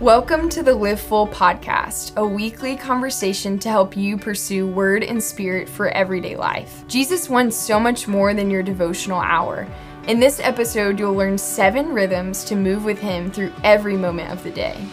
Welcome 0.00 0.48
to 0.50 0.62
the 0.62 0.76
Live 0.76 1.00
Full 1.00 1.26
podcast, 1.26 2.16
a 2.16 2.24
weekly 2.24 2.76
conversation 2.76 3.58
to 3.58 3.68
help 3.68 3.96
you 3.96 4.16
pursue 4.16 4.64
word 4.64 5.02
and 5.02 5.20
spirit 5.20 5.68
for 5.68 5.88
everyday 5.88 6.36
life. 6.36 6.84
Jesus 6.86 7.28
wants 7.28 7.56
so 7.56 7.80
much 7.80 8.06
more 8.06 8.32
than 8.32 8.48
your 8.48 8.62
devotional 8.62 9.18
hour. 9.18 9.66
In 10.06 10.20
this 10.20 10.38
episode, 10.38 11.00
you'll 11.00 11.14
learn 11.14 11.36
seven 11.36 11.92
rhythms 11.92 12.44
to 12.44 12.54
move 12.54 12.84
with 12.84 13.00
Him 13.00 13.28
through 13.28 13.52
every 13.64 13.96
moment 13.96 14.30
of 14.30 14.44
the 14.44 14.52
day. 14.52 14.86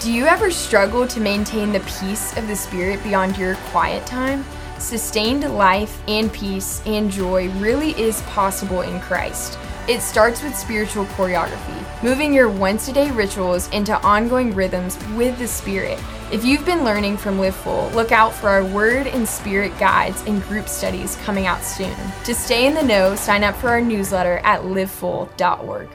Do 0.00 0.12
you 0.12 0.26
ever 0.26 0.50
struggle 0.50 1.06
to 1.06 1.20
maintain 1.20 1.70
the 1.70 1.78
peace 2.00 2.36
of 2.36 2.48
the 2.48 2.56
Spirit 2.56 3.04
beyond 3.04 3.38
your 3.38 3.54
quiet 3.66 4.04
time? 4.04 4.44
Sustained 4.80 5.44
life 5.54 6.02
and 6.08 6.32
peace 6.32 6.82
and 6.86 7.08
joy 7.08 7.50
really 7.60 7.92
is 7.92 8.20
possible 8.22 8.80
in 8.80 8.98
Christ. 8.98 9.60
It 9.86 10.00
starts 10.00 10.42
with 10.42 10.56
spiritual 10.56 11.04
choreography, 11.04 12.02
moving 12.02 12.32
your 12.32 12.48
once 12.48 12.88
a 12.88 12.92
day 12.94 13.10
rituals 13.10 13.68
into 13.68 13.94
ongoing 14.00 14.54
rhythms 14.54 14.96
with 15.08 15.38
the 15.38 15.46
Spirit. 15.46 16.00
If 16.32 16.42
you've 16.42 16.64
been 16.64 16.84
learning 16.84 17.18
from 17.18 17.38
Live 17.38 17.54
Full, 17.54 17.90
look 17.90 18.10
out 18.10 18.32
for 18.32 18.48
our 18.48 18.64
Word 18.64 19.06
and 19.06 19.28
Spirit 19.28 19.78
guides 19.78 20.22
and 20.22 20.42
group 20.44 20.70
studies 20.70 21.16
coming 21.16 21.44
out 21.44 21.62
soon. 21.62 21.94
To 22.24 22.34
stay 22.34 22.66
in 22.66 22.72
the 22.72 22.82
know, 22.82 23.14
sign 23.14 23.44
up 23.44 23.54
for 23.56 23.68
our 23.68 23.82
newsletter 23.82 24.38
at 24.38 24.62
livefull.org. 24.62 25.90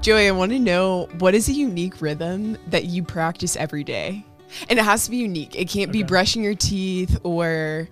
Joey, 0.00 0.26
I 0.26 0.32
want 0.32 0.50
to 0.50 0.58
know 0.58 1.08
what 1.20 1.36
is 1.36 1.48
a 1.48 1.52
unique 1.52 2.02
rhythm 2.02 2.58
that 2.66 2.86
you 2.86 3.04
practice 3.04 3.54
every 3.54 3.84
day? 3.84 4.24
And 4.68 4.76
it 4.76 4.84
has 4.84 5.04
to 5.04 5.12
be 5.12 5.18
unique. 5.18 5.54
It 5.54 5.68
can't 5.68 5.92
be 5.92 6.02
brushing 6.02 6.42
your 6.42 6.56
teeth 6.56 7.16
or, 7.22 7.88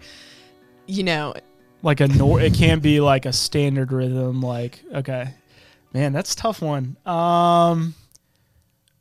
you 0.88 1.04
know, 1.04 1.34
like 1.82 2.00
a 2.00 2.08
nor 2.08 2.40
it 2.40 2.54
can't 2.54 2.82
be 2.82 3.00
like 3.00 3.26
a 3.26 3.32
standard 3.32 3.92
rhythm 3.92 4.40
like 4.40 4.82
okay. 4.92 5.34
Man 5.94 6.12
that's 6.12 6.34
tough 6.34 6.60
one. 6.60 6.96
Um 7.06 7.94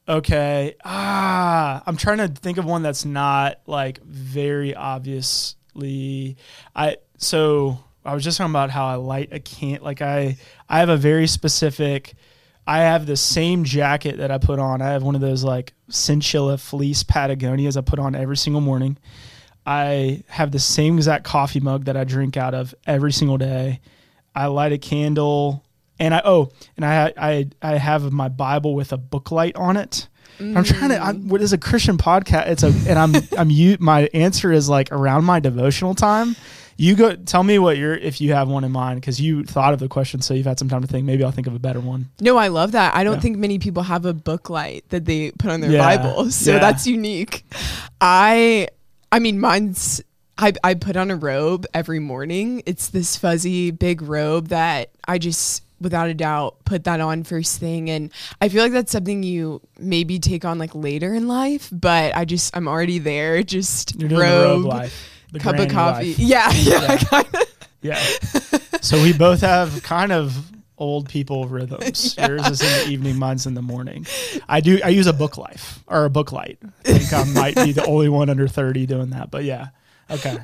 okay. 0.08 0.76
Ah 0.86 1.82
i'm 1.86 1.98
trying 1.98 2.18
to 2.20 2.28
think 2.28 2.58
of 2.58 2.66
one 2.66 2.84
that's 2.84 3.06
not 3.06 3.60
like 3.66 4.02
very 4.04 4.76
obviously 4.76 6.38
i 6.76 6.98
so 7.18 7.78
i 8.06 8.14
was 8.14 8.24
just 8.24 8.38
talking 8.38 8.52
about 8.52 8.70
how 8.70 8.86
i 8.88 8.96
light 8.96 9.30
a 9.32 9.40
can't 9.40 9.84
like 9.84 10.02
i 10.02 10.38
i 10.70 10.80
have 10.80 10.90
a 10.90 10.98
very 10.98 11.28
specific 11.28 12.16
i 12.66 12.80
have 12.80 13.06
the 13.06 13.18
same 13.18 13.64
jacket 13.64 14.18
that 14.18 14.32
i 14.32 14.38
put 14.38 14.60
on. 14.60 14.82
I 14.82 14.90
have 14.92 15.04
one 15.04 15.16
of 15.16 15.22
those 15.22 15.44
like 15.44 15.74
chinchilla 15.90 16.58
fleece 16.58 17.04
patagonias 17.04 17.78
i 17.78 17.82
put 17.82 18.00
on 18.00 18.16
every 18.16 18.38
single 18.38 18.62
morning 18.62 18.98
I 19.68 20.24
have 20.30 20.52
the 20.52 20.60
same 20.60 20.96
exact 20.96 21.26
coffee 21.26 21.60
mug 21.60 21.86
that 21.86 21.98
I 21.98 22.06
drink 22.06 22.38
out 22.38 22.54
of 22.54 22.74
every 22.88 23.12
single 23.12 23.38
day. 23.38 23.82
I 24.34 24.46
light 24.46 24.72
a 24.72 24.78
candle, 24.78 25.62
and 26.00 26.14
I 26.14 26.22
oh, 26.24 26.52
and 26.78 26.86
I 26.86 27.14
I 27.18 27.50
I 27.62 27.76
have 27.78 28.12
my 28.14 28.30
Bible 28.30 28.76
with 28.76 28.94
a 28.94 28.98
book 28.98 29.30
light 29.30 29.58
on 29.58 29.76
it. 29.76 30.08
I'm 30.40 30.64
trying 30.64 30.90
to. 30.92 31.00
I'm, 31.04 31.24
mm. 31.24 31.28
what 31.30 31.42
is 31.42 31.52
a 31.52 31.58
Christian 31.58 31.98
podcast? 31.98 32.48
It's 32.48 32.64
a, 32.64 32.68
and 32.88 32.98
I'm 32.98 33.14
I'm 33.38 33.50
you. 33.50 33.76
My 33.80 34.10
answer 34.14 34.54
is 34.54 34.70
like 34.70 34.90
around 34.92 35.26
my 35.26 35.42
devotional 35.42 35.96
time. 35.96 36.38
You 36.80 36.96
go 36.96 37.16
tell 37.16 37.44
me 37.44 37.58
what 37.58 37.76
you're 37.78 37.96
if 37.96 38.22
you 38.22 38.34
have 38.34 38.48
one 38.48 38.64
in 38.64 38.72
mind 38.72 39.02
because 39.02 39.20
you 39.20 39.44
thought 39.44 39.74
of 39.74 39.80
the 39.80 39.88
question, 39.90 40.22
so 40.22 40.34
you've 40.36 40.46
had 40.46 40.60
some 40.60 40.70
time 40.70 40.82
to 40.82 40.88
think. 40.88 41.06
Maybe 41.06 41.24
I'll 41.24 41.32
think 41.32 41.48
of 41.48 41.56
a 41.56 41.60
better 41.60 41.80
one. 41.82 42.10
no, 42.22 42.38
I 42.38 42.48
love 42.50 42.72
that. 42.74 42.96
I 42.96 43.04
don't 43.04 43.16
Yeah. 43.16 43.20
think 43.20 43.38
many 43.38 43.58
people 43.58 43.84
have 43.84 44.06
a 44.06 44.14
book 44.14 44.50
light 44.50 44.86
that 44.90 45.04
they 45.06 45.32
put 45.32 45.50
on 45.50 45.60
their 45.60 45.72
Yeah, 45.72 45.98
Bible. 45.98 46.30
So 46.32 46.54
yeah. 46.54 46.60
that's 46.60 46.86
unique. 46.86 47.44
I 48.00 48.68
I 49.12 49.20
mean 49.20 49.40
mine's 49.40 50.02
I, 50.38 50.54
I 50.64 50.76
put 50.76 50.96
on 50.96 51.10
a 51.10 51.16
robe 51.16 51.66
every 51.74 52.00
morning. 52.00 52.62
It's 52.66 52.90
this 52.90 53.18
fuzzy 53.18 53.72
big 53.72 54.02
robe 54.02 54.50
that 54.50 54.92
I 55.08 55.18
just 55.18 55.64
without 55.80 56.10
a 56.10 56.14
doubt 56.14 56.64
put 56.66 56.84
that 56.86 57.00
on 57.00 57.24
first 57.24 57.60
thing 57.60 57.90
and 57.90 58.12
I 58.42 58.50
feel 58.50 58.64
like 58.64 58.72
that's 58.72 58.92
something 58.92 59.22
you 59.24 59.62
maybe 59.80 60.18
take 60.20 60.44
on 60.46 60.58
like 60.58 60.74
later 60.76 61.14
in 61.14 61.28
life, 61.28 61.70
but 61.72 62.16
I 62.16 62.26
just 62.26 62.56
I'm 62.56 62.68
already 62.68 63.00
there. 63.00 63.42
Just 63.44 64.00
You're 64.00 64.10
robe, 64.10 64.20
robe 64.20 64.66
life, 64.66 65.10
cup 65.40 65.58
of 65.58 65.70
coffee. 65.70 66.10
life. 66.10 66.20
Yeah, 66.20 66.52
yeah. 66.56 67.00
Yeah. 67.12 67.24
Yeah. 67.80 68.04
so 68.82 69.02
we 69.02 69.14
both 69.14 69.42
have 69.42 69.84
kind 69.84 70.12
of 70.12 70.52
old 70.78 71.10
people 71.10 71.48
rhythms. 71.48 72.16
Yours 72.20 72.46
is 72.48 72.62
in 72.62 72.88
the 72.88 72.94
evening, 72.94 73.18
mine's 73.18 73.46
in 73.46 73.54
the 73.54 73.62
morning. 73.62 74.06
I 74.48 74.60
do 74.62 74.80
I 74.84 74.90
use 74.90 75.08
a 75.08 75.14
book 75.14 75.38
life 75.38 75.84
or 75.88 76.06
a 76.06 76.10
book 76.10 76.32
light. 76.32 76.60
I 76.86 76.94
think 77.00 77.14
I 77.14 77.24
might 77.34 77.56
be 77.56 77.72
the 77.72 77.86
only 77.86 78.10
one 78.10 78.30
under 78.30 78.48
30 78.48 78.86
doing 78.86 79.10
that. 79.12 79.32
But 79.32 79.44
yeah. 79.44 79.68
Okay. 80.10 80.38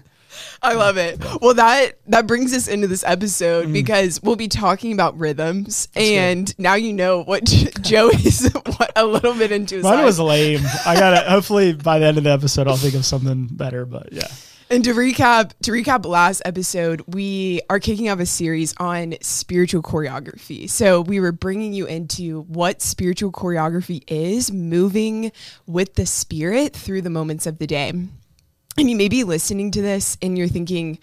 I 0.64 0.74
love 0.74 0.98
it. 0.98 1.24
Well, 1.42 1.54
that 1.54 2.00
that 2.08 2.26
brings 2.26 2.54
us 2.54 2.68
into 2.68 2.88
this 2.88 3.04
episode 3.06 3.68
Mm. 3.68 3.74
because 3.74 4.20
we'll 4.24 4.36
be 4.36 4.48
talking 4.48 4.92
about 4.92 5.18
rhythms, 5.20 5.88
and 5.96 6.52
now 6.58 6.74
you 6.74 6.92
know 6.92 7.22
what 7.24 7.44
J- 7.46 7.70
Joey's 7.82 8.52
what 8.78 8.92
a 8.96 9.06
little 9.06 9.36
bit 9.36 9.52
into. 9.52 9.76
His 9.76 9.84
Mine 9.84 9.98
life. 9.98 10.06
was 10.06 10.20
lame. 10.20 10.62
I 10.88 10.96
gotta 10.96 11.30
hopefully 11.30 11.74
by 11.74 12.00
the 12.00 12.08
end 12.08 12.18
of 12.18 12.24
the 12.24 12.32
episode 12.32 12.68
I'll 12.68 12.78
think 12.78 12.96
of 12.96 13.06
something 13.06 13.46
better. 13.52 13.86
But 13.86 14.12
yeah. 14.12 14.28
And 14.74 14.84
to 14.86 14.94
recap, 14.96 15.52
to 15.62 15.72
recap 15.72 16.04
last 16.04 16.42
episode, 16.46 17.04
we 17.06 17.62
are 17.70 17.80
kicking 17.80 18.10
off 18.10 18.20
a 18.20 18.26
series 18.26 18.74
on 18.78 19.14
spiritual 19.22 19.84
choreography. 19.84 20.68
So 20.68 21.02
we 21.02 21.20
were 21.20 21.32
bringing 21.32 21.74
you 21.74 21.86
into 21.86 22.42
what 22.46 22.82
spiritual 22.82 23.32
choreography 23.32 24.04
is, 24.08 24.52
moving 24.52 25.32
with 25.68 25.94
the 25.94 26.08
spirit 26.08 26.74
through 26.74 27.04
the 27.04 27.12
moments 27.12 27.46
of 27.46 27.60
the 27.60 27.68
day. 27.68 27.90
And 27.90 28.90
you 28.90 28.96
may 28.96 29.10
be 29.10 29.24
listening 29.24 29.70
to 29.70 29.82
this 29.84 30.18
and 30.24 30.40
you're 30.40 30.48
thinking, 30.48 30.98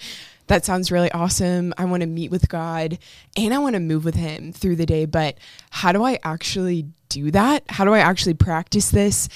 that 0.50 0.65
sounds 0.65 0.91
really 0.93 1.11
awesome. 1.12 1.72
I 1.78 1.84
want 1.84 2.03
to 2.03 2.06
meet 2.09 2.31
with 2.31 2.49
God 2.49 2.99
and 3.37 3.55
I 3.55 3.59
want 3.59 3.75
to 3.75 3.81
move 3.81 4.05
with 4.05 4.16
Him 4.16 4.53
through 4.53 4.77
the 4.77 4.84
day. 4.87 5.05
But 5.06 5.38
how 5.71 5.93
do 5.93 6.03
I 6.05 6.19
actually 6.25 6.87
do 7.09 7.31
that? 7.31 7.62
How 7.69 7.84
do 7.84 7.94
I 7.94 8.00
actually 8.00 8.34
practice 8.34 8.91
this? 8.91 9.28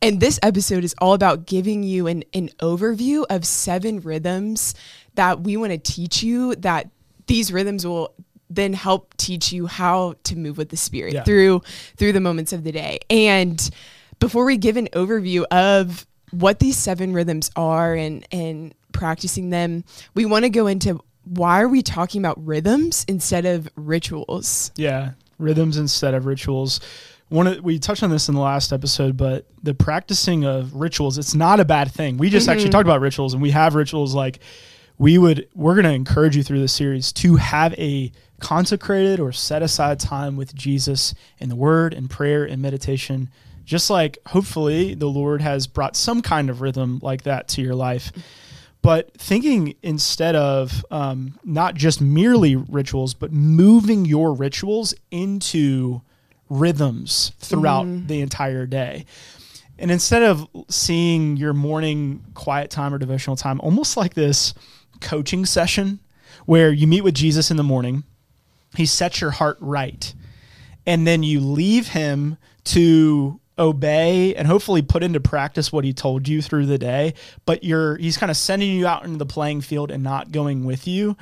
And 0.00 0.20
this 0.20 0.38
episode 0.42 0.84
is 0.84 0.94
all 0.98 1.12
about 1.14 1.46
giving 1.46 1.82
you 1.82 2.06
an, 2.06 2.22
an 2.34 2.50
overview 2.60 3.24
of 3.28 3.44
seven 3.44 4.00
rhythms 4.00 4.74
that 5.16 5.40
we 5.40 5.56
want 5.56 5.72
to 5.72 5.78
teach 5.78 6.22
you, 6.22 6.54
that 6.56 6.88
these 7.26 7.52
rhythms 7.52 7.84
will 7.86 8.14
then 8.48 8.72
help 8.72 9.16
teach 9.16 9.52
you 9.52 9.66
how 9.66 10.14
to 10.24 10.36
move 10.36 10.56
with 10.56 10.68
the 10.70 10.76
spirit 10.76 11.14
Yeah. 11.14 11.24
through 11.24 11.62
through 11.96 12.12
the 12.12 12.20
moments 12.20 12.52
of 12.52 12.64
the 12.64 12.72
day. 12.72 13.00
And 13.10 13.68
before 14.18 14.44
we 14.44 14.56
give 14.56 14.76
an 14.76 14.88
overview 14.92 15.44
of 15.50 16.06
what 16.30 16.60
these 16.60 16.76
seven 16.76 17.12
rhythms 17.12 17.50
are 17.56 17.94
and 17.94 18.26
and 18.32 18.72
practicing 18.92 19.50
them, 19.50 19.84
we 20.14 20.24
want 20.24 20.44
to 20.44 20.50
go 20.50 20.66
into 20.66 21.00
why 21.24 21.60
are 21.60 21.68
we 21.68 21.82
talking 21.82 22.20
about 22.20 22.44
rhythms 22.44 23.04
instead 23.06 23.46
of 23.46 23.68
rituals? 23.76 24.72
Yeah, 24.76 25.12
rhythms 25.38 25.76
instead 25.76 26.14
of 26.14 26.26
rituals. 26.26 26.80
One 27.28 27.46
of, 27.46 27.62
we 27.62 27.78
touched 27.78 28.02
on 28.02 28.10
this 28.10 28.28
in 28.28 28.34
the 28.34 28.40
last 28.40 28.72
episode, 28.72 29.16
but 29.16 29.46
the 29.62 29.74
practicing 29.74 30.44
of 30.44 30.74
rituals, 30.74 31.18
it's 31.18 31.34
not 31.34 31.60
a 31.60 31.64
bad 31.64 31.92
thing. 31.92 32.16
We 32.16 32.30
just 32.30 32.48
actually 32.48 32.64
mm-hmm. 32.64 32.72
talked 32.72 32.86
about 32.86 33.00
rituals 33.00 33.34
and 33.34 33.42
we 33.42 33.50
have 33.50 33.76
rituals 33.76 34.14
like 34.14 34.40
we 34.98 35.16
would 35.16 35.48
we're 35.54 35.74
going 35.74 35.84
to 35.84 35.92
encourage 35.92 36.36
you 36.36 36.42
through 36.42 36.60
this 36.60 36.72
series 36.72 37.12
to 37.12 37.36
have 37.36 37.72
a 37.74 38.10
consecrated 38.40 39.20
or 39.20 39.32
set 39.32 39.62
aside 39.62 40.00
time 40.00 40.36
with 40.36 40.54
Jesus 40.54 41.14
in 41.38 41.48
the 41.48 41.56
word 41.56 41.94
and 41.94 42.10
prayer 42.10 42.44
and 42.44 42.60
meditation. 42.60 43.30
Just 43.64 43.88
like 43.90 44.18
hopefully 44.26 44.94
the 44.94 45.06
Lord 45.06 45.40
has 45.40 45.68
brought 45.68 45.94
some 45.94 46.22
kind 46.22 46.50
of 46.50 46.60
rhythm 46.60 46.98
like 47.02 47.22
that 47.22 47.46
to 47.48 47.62
your 47.62 47.76
life 47.76 48.12
but 48.82 49.12
thinking 49.14 49.74
instead 49.82 50.34
of 50.34 50.84
um, 50.90 51.38
not 51.44 51.74
just 51.74 52.00
merely 52.00 52.56
rituals, 52.56 53.14
but 53.14 53.32
moving 53.32 54.04
your 54.04 54.32
rituals 54.32 54.94
into 55.10 56.00
rhythms 56.48 57.32
throughout 57.38 57.84
the 58.08 58.20
entire 58.20 58.66
day. 58.66 59.04
And 59.78 59.90
instead 59.90 60.22
of 60.22 60.46
seeing 60.68 61.36
your 61.36 61.54
morning 61.54 62.24
quiet 62.34 62.70
time 62.70 62.92
or 62.92 62.98
devotional 62.98 63.36
time 63.36 63.60
almost 63.60 63.96
like 63.96 64.14
this 64.14 64.52
coaching 65.00 65.46
session 65.46 66.00
where 66.46 66.70
you 66.70 66.86
meet 66.86 67.02
with 67.02 67.14
Jesus 67.14 67.50
in 67.50 67.56
the 67.56 67.62
morning, 67.62 68.04
he 68.76 68.86
sets 68.86 69.20
your 69.20 69.30
heart 69.30 69.56
right, 69.60 70.14
and 70.86 71.06
then 71.06 71.22
you 71.22 71.40
leave 71.40 71.88
him 71.88 72.36
to 72.64 73.40
obey 73.60 74.34
and 74.34 74.48
hopefully 74.48 74.82
put 74.82 75.02
into 75.02 75.20
practice 75.20 75.70
what 75.70 75.84
he 75.84 75.92
told 75.92 76.26
you 76.26 76.42
through 76.42 76.66
the 76.66 76.78
day. 76.78 77.14
But 77.44 77.62
you're 77.62 77.96
he's 77.98 78.16
kind 78.16 78.30
of 78.30 78.36
sending 78.36 78.74
you 78.74 78.86
out 78.86 79.04
into 79.04 79.18
the 79.18 79.26
playing 79.26 79.60
field 79.60 79.90
and 79.90 80.02
not 80.02 80.32
going 80.32 80.64
with 80.64 80.88
you. 80.88 81.16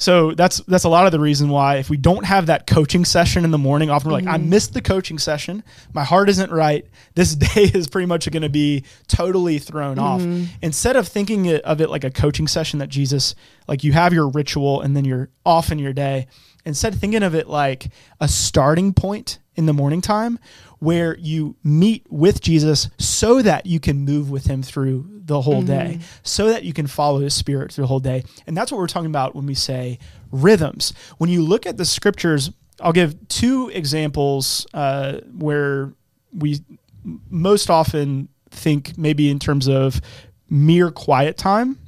So 0.00 0.32
that's 0.32 0.58
that's 0.60 0.84
a 0.84 0.88
lot 0.88 1.04
of 1.04 1.12
the 1.12 1.20
reason 1.20 1.50
why 1.50 1.76
if 1.76 1.90
we 1.90 1.98
don't 1.98 2.24
have 2.24 2.46
that 2.46 2.66
coaching 2.66 3.04
session 3.04 3.44
in 3.44 3.50
the 3.50 3.58
morning 3.58 3.90
often 3.90 4.10
we're 4.10 4.16
like 4.16 4.26
i 4.26 4.38
mm-hmm. 4.38 4.48
missed 4.48 4.72
the 4.72 4.80
coaching 4.80 5.18
session. 5.18 5.62
My 5.92 6.04
heart 6.04 6.30
isn't 6.30 6.50
right. 6.50 6.86
This 7.14 7.34
day 7.54 7.64
is 7.64 7.86
pretty 7.86 8.06
much 8.06 8.30
going 8.30 8.42
to 8.42 8.48
be 8.48 8.84
totally 9.08 9.58
thrown 9.58 9.98
off. 9.98 10.22
Mm-hmm. 10.22 10.44
Instead 10.62 10.96
of 10.96 11.06
thinking 11.06 11.54
of 11.54 11.82
it 11.82 11.90
like 11.90 12.04
a 12.04 12.10
coaching 12.10 12.48
session 12.48 12.78
that 12.78 12.88
jesus 12.88 13.34
like 13.68 13.84
you 13.84 13.92
have 13.92 14.14
your 14.14 14.28
ritual 14.28 14.80
and 14.80 14.96
then 14.96 15.04
you're 15.04 15.28
off 15.44 15.70
in 15.70 15.78
your 15.78 15.92
day 15.92 16.26
instead 16.64 16.94
of 16.94 17.00
thinking 17.00 17.22
of 17.22 17.34
it 17.34 17.48
like 17.48 17.90
a 18.20 18.28
starting 18.28 18.92
point 18.92 19.38
in 19.54 19.66
the 19.66 19.72
morning 19.72 20.00
time 20.00 20.38
where 20.80 21.16
you 21.18 21.56
meet 21.62 22.06
with 22.10 22.40
Jesus 22.40 22.88
so 22.98 23.40
that 23.42 23.66
you 23.66 23.80
can 23.80 23.98
move 23.98 24.30
with 24.30 24.46
him 24.46 24.62
through 24.62 25.08
the 25.24 25.40
whole 25.40 25.62
day, 25.62 26.00
so 26.24 26.48
that 26.48 26.64
you 26.64 26.72
can 26.72 26.86
follow 26.88 27.20
his 27.20 27.34
spirit 27.34 27.72
through 27.72 27.82
the 27.82 27.88
whole 27.88 28.00
day. 28.00 28.24
And 28.46 28.56
that's 28.56 28.72
what 28.72 28.78
we're 28.78 28.88
talking 28.88 29.06
about 29.06 29.36
when 29.36 29.46
we 29.46 29.54
say 29.54 29.98
rhythms. 30.32 30.92
When 31.18 31.30
you 31.30 31.42
look 31.42 31.66
at 31.66 31.76
the 31.76 31.84
scriptures 31.84 32.50
I'll 32.80 32.92
give 32.92 33.28
two 33.28 33.70
examples 33.72 34.66
uh, 34.72 35.20
where 35.36 35.92
we 36.32 36.60
most 37.04 37.70
often 37.70 38.28
think 38.50 38.96
maybe 38.98 39.30
in 39.30 39.38
terms 39.38 39.68
of 39.68 40.00
mere 40.48 40.90
quiet 40.90 41.36
time 41.36 41.78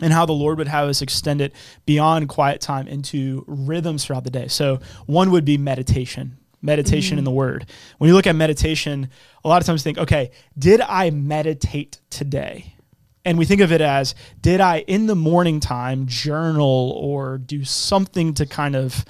and 0.00 0.12
how 0.12 0.26
the 0.26 0.32
Lord 0.32 0.58
would 0.58 0.68
have 0.68 0.88
us 0.88 1.02
extend 1.02 1.40
it 1.40 1.52
beyond 1.86 2.28
quiet 2.28 2.60
time 2.60 2.88
into 2.88 3.44
rhythms 3.46 4.04
throughout 4.04 4.24
the 4.24 4.30
day. 4.30 4.48
So, 4.48 4.80
one 5.06 5.30
would 5.30 5.44
be 5.44 5.58
meditation, 5.58 6.38
meditation 6.62 7.12
mm-hmm. 7.12 7.18
in 7.18 7.24
the 7.24 7.30
Word. 7.30 7.66
When 7.98 8.08
you 8.08 8.14
look 8.14 8.26
at 8.26 8.36
meditation, 8.36 9.10
a 9.44 9.48
lot 9.48 9.60
of 9.60 9.66
times 9.66 9.82
think, 9.82 9.98
okay, 9.98 10.30
did 10.58 10.80
I 10.80 11.10
meditate 11.10 12.00
today? 12.08 12.76
And 13.24 13.38
we 13.38 13.44
think 13.44 13.60
of 13.60 13.70
it 13.70 13.80
as, 13.80 14.14
did 14.40 14.60
I 14.60 14.78
in 14.80 15.06
the 15.06 15.14
morning 15.14 15.60
time 15.60 16.06
journal 16.06 16.92
or 16.96 17.38
do 17.38 17.64
something 17.64 18.34
to 18.34 18.46
kind 18.46 18.74
of 18.74 19.04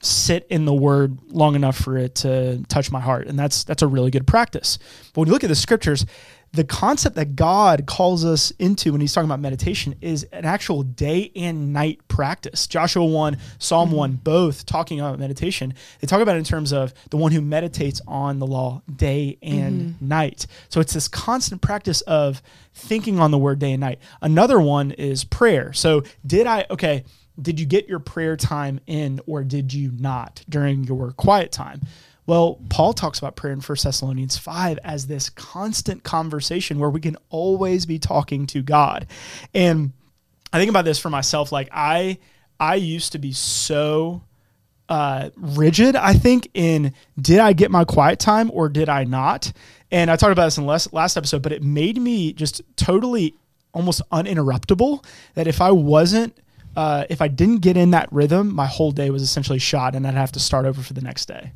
sit 0.00 0.46
in 0.50 0.66
the 0.66 0.74
word 0.74 1.18
long 1.28 1.54
enough 1.54 1.76
for 1.76 1.96
it 1.96 2.14
to 2.14 2.62
touch 2.68 2.92
my 2.92 3.00
heart 3.00 3.26
and 3.26 3.38
that's 3.38 3.64
that's 3.64 3.82
a 3.82 3.86
really 3.86 4.10
good 4.10 4.26
practice 4.26 4.78
but 5.14 5.20
when 5.20 5.26
you 5.26 5.32
look 5.32 5.42
at 5.42 5.48
the 5.48 5.54
scriptures 5.54 6.04
the 6.52 6.64
concept 6.64 7.16
that 7.16 7.36
God 7.36 7.86
calls 7.86 8.24
us 8.24 8.50
into 8.52 8.92
when 8.92 9.00
he's 9.00 9.12
talking 9.12 9.28
about 9.28 9.40
meditation 9.40 9.94
is 10.00 10.24
an 10.32 10.44
actual 10.44 10.82
day 10.82 11.30
and 11.36 11.72
night 11.72 12.00
practice. 12.08 12.66
Joshua 12.66 13.04
1, 13.04 13.36
Psalm 13.58 13.88
mm-hmm. 13.88 13.98
1, 13.98 14.12
both 14.24 14.64
talking 14.64 14.98
about 15.00 15.18
meditation. 15.18 15.74
They 16.00 16.06
talk 16.06 16.20
about 16.20 16.36
it 16.36 16.38
in 16.38 16.44
terms 16.44 16.72
of 16.72 16.94
the 17.10 17.18
one 17.18 17.32
who 17.32 17.40
meditates 17.40 18.00
on 18.06 18.38
the 18.38 18.46
law 18.46 18.82
day 18.94 19.38
and 19.42 19.80
mm-hmm. 19.80 20.08
night. 20.08 20.46
So 20.68 20.80
it's 20.80 20.94
this 20.94 21.08
constant 21.08 21.60
practice 21.60 22.00
of 22.02 22.42
thinking 22.74 23.18
on 23.18 23.30
the 23.30 23.38
word 23.38 23.58
day 23.58 23.72
and 23.72 23.80
night. 23.80 23.98
Another 24.22 24.58
one 24.58 24.92
is 24.92 25.24
prayer. 25.24 25.72
So 25.72 26.04
did 26.26 26.46
I, 26.46 26.66
okay, 26.70 27.04
did 27.40 27.60
you 27.60 27.66
get 27.66 27.88
your 27.88 27.98
prayer 27.98 28.36
time 28.36 28.80
in 28.86 29.20
or 29.26 29.44
did 29.44 29.74
you 29.74 29.92
not 29.98 30.42
during 30.48 30.84
your 30.84 31.12
quiet 31.12 31.52
time? 31.52 31.82
Well, 32.26 32.58
Paul 32.68 32.92
talks 32.92 33.18
about 33.18 33.36
prayer 33.36 33.52
in 33.52 33.60
1 33.60 33.78
Thessalonians 33.82 34.36
5 34.36 34.78
as 34.82 35.06
this 35.06 35.30
constant 35.30 36.02
conversation 36.02 36.78
where 36.78 36.90
we 36.90 37.00
can 37.00 37.16
always 37.30 37.86
be 37.86 37.98
talking 37.98 38.46
to 38.48 38.62
God. 38.62 39.06
And 39.54 39.92
I 40.52 40.58
think 40.58 40.70
about 40.70 40.84
this 40.84 40.98
for 40.98 41.10
myself 41.10 41.52
like 41.52 41.68
I 41.72 42.18
I 42.58 42.76
used 42.76 43.12
to 43.12 43.18
be 43.18 43.32
so 43.32 44.22
uh, 44.88 45.30
rigid, 45.36 45.96
I 45.96 46.14
think, 46.14 46.48
in 46.54 46.94
did 47.20 47.38
I 47.38 47.52
get 47.52 47.70
my 47.70 47.84
quiet 47.84 48.18
time 48.18 48.50
or 48.52 48.68
did 48.68 48.88
I 48.88 49.04
not? 49.04 49.52
And 49.90 50.10
I 50.10 50.16
talked 50.16 50.32
about 50.32 50.46
this 50.46 50.58
in 50.58 50.66
last, 50.66 50.92
last 50.92 51.16
episode, 51.16 51.42
but 51.42 51.52
it 51.52 51.62
made 51.62 52.00
me 52.00 52.32
just 52.32 52.62
totally 52.76 53.34
almost 53.72 54.00
uninterruptible 54.10 55.04
that 55.34 55.46
if 55.46 55.60
I 55.60 55.70
wasn't 55.70 56.36
uh, 56.76 57.06
if 57.08 57.22
I 57.22 57.28
didn't 57.28 57.58
get 57.58 57.76
in 57.76 57.92
that 57.92 58.12
rhythm, 58.12 58.54
my 58.54 58.66
whole 58.66 58.92
day 58.92 59.08
was 59.08 59.22
essentially 59.22 59.58
shot 59.58 59.94
and 59.94 60.06
I'd 60.06 60.14
have 60.14 60.32
to 60.32 60.40
start 60.40 60.66
over 60.66 60.82
for 60.82 60.92
the 60.92 61.00
next 61.00 61.26
day. 61.26 61.52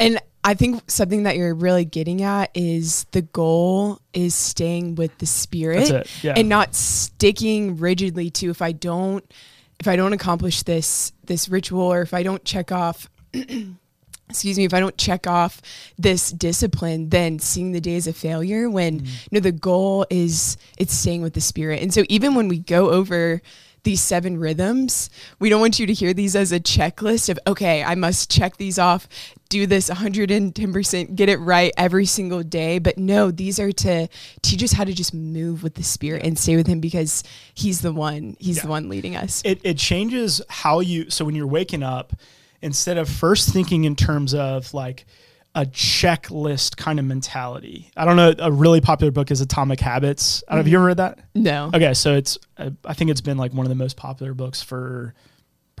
And 0.00 0.18
I 0.42 0.54
think 0.54 0.90
something 0.90 1.24
that 1.24 1.36
you're 1.36 1.54
really 1.54 1.84
getting 1.84 2.22
at 2.22 2.50
is 2.54 3.04
the 3.12 3.22
goal 3.22 4.00
is 4.14 4.34
staying 4.34 4.94
with 4.94 5.16
the 5.18 5.26
spirit 5.26 6.08
yeah. 6.22 6.34
and 6.36 6.48
not 6.48 6.74
sticking 6.74 7.76
rigidly 7.76 8.30
to 8.30 8.50
if 8.50 8.62
I 8.62 8.72
don't 8.72 9.30
if 9.78 9.86
I 9.86 9.96
don't 9.96 10.14
accomplish 10.14 10.62
this 10.62 11.12
this 11.26 11.48
ritual 11.48 11.82
or 11.82 12.00
if 12.00 12.14
I 12.14 12.22
don't 12.22 12.42
check 12.42 12.72
off 12.72 13.10
excuse 14.28 14.56
me 14.56 14.64
if 14.64 14.72
I 14.72 14.80
don't 14.80 14.96
check 14.96 15.26
off 15.26 15.60
this 15.98 16.30
discipline 16.30 17.10
then 17.10 17.38
seeing 17.38 17.72
the 17.72 17.80
day 17.80 17.96
as 17.96 18.06
a 18.06 18.12
failure 18.14 18.70
when 18.70 19.00
mm. 19.00 19.06
you 19.06 19.28
know 19.32 19.40
the 19.40 19.52
goal 19.52 20.06
is 20.08 20.56
it's 20.78 20.94
staying 20.94 21.20
with 21.20 21.34
the 21.34 21.42
spirit. 21.42 21.82
And 21.82 21.92
so 21.92 22.04
even 22.08 22.34
when 22.34 22.48
we 22.48 22.60
go 22.60 22.90
over 22.90 23.42
these 23.82 24.00
seven 24.00 24.38
rhythms. 24.38 25.10
We 25.38 25.48
don't 25.48 25.60
want 25.60 25.78
you 25.78 25.86
to 25.86 25.92
hear 25.92 26.12
these 26.12 26.36
as 26.36 26.52
a 26.52 26.60
checklist 26.60 27.28
of, 27.28 27.38
okay, 27.46 27.82
I 27.82 27.94
must 27.94 28.30
check 28.30 28.56
these 28.56 28.78
off, 28.78 29.08
do 29.50 29.66
this 29.66 29.90
110%, 29.90 31.14
get 31.14 31.28
it 31.28 31.36
right 31.38 31.72
every 31.76 32.06
single 32.06 32.42
day. 32.42 32.78
But 32.78 32.96
no, 32.96 33.30
these 33.30 33.60
are 33.60 33.72
to 33.72 34.08
teach 34.40 34.62
us 34.62 34.72
how 34.72 34.84
to 34.84 34.94
just 34.94 35.12
move 35.12 35.62
with 35.62 35.74
the 35.74 35.82
Spirit 35.82 36.24
and 36.24 36.38
stay 36.38 36.56
with 36.56 36.66
Him 36.66 36.80
because 36.80 37.22
He's 37.52 37.82
the 37.82 37.92
one, 37.92 38.36
He's 38.38 38.56
yeah. 38.56 38.62
the 38.62 38.68
one 38.68 38.88
leading 38.88 39.16
us. 39.16 39.42
It, 39.44 39.60
it 39.62 39.76
changes 39.76 40.40
how 40.48 40.80
you, 40.80 41.10
so 41.10 41.26
when 41.26 41.34
you're 41.34 41.46
waking 41.46 41.82
up, 41.82 42.14
instead 42.62 42.96
of 42.96 43.08
first 43.08 43.52
thinking 43.52 43.84
in 43.84 43.96
terms 43.96 44.32
of 44.32 44.72
like, 44.72 45.04
a 45.52 45.66
checklist 45.66 46.76
kind 46.76 47.00
of 47.00 47.04
mentality. 47.04 47.90
I 47.96 48.04
don't 48.04 48.14
know. 48.14 48.32
A 48.38 48.52
really 48.52 48.80
popular 48.80 49.10
book 49.10 49.32
is 49.32 49.40
Atomic 49.40 49.80
Habits. 49.80 50.44
I 50.46 50.52
don't 50.52 50.58
know. 50.58 50.60
Have 50.60 50.68
you 50.68 50.70
mm-hmm. 50.70 50.76
ever 50.76 50.86
read 50.86 50.96
that? 50.98 51.18
No. 51.34 51.70
Okay, 51.74 51.92
so 51.92 52.14
it's 52.14 52.38
I 52.84 52.94
think 52.94 53.10
it's 53.10 53.20
been 53.20 53.36
like 53.36 53.52
one 53.52 53.66
of 53.66 53.68
the 53.68 53.74
most 53.74 53.96
popular 53.96 54.32
books 54.32 54.62
for 54.62 55.12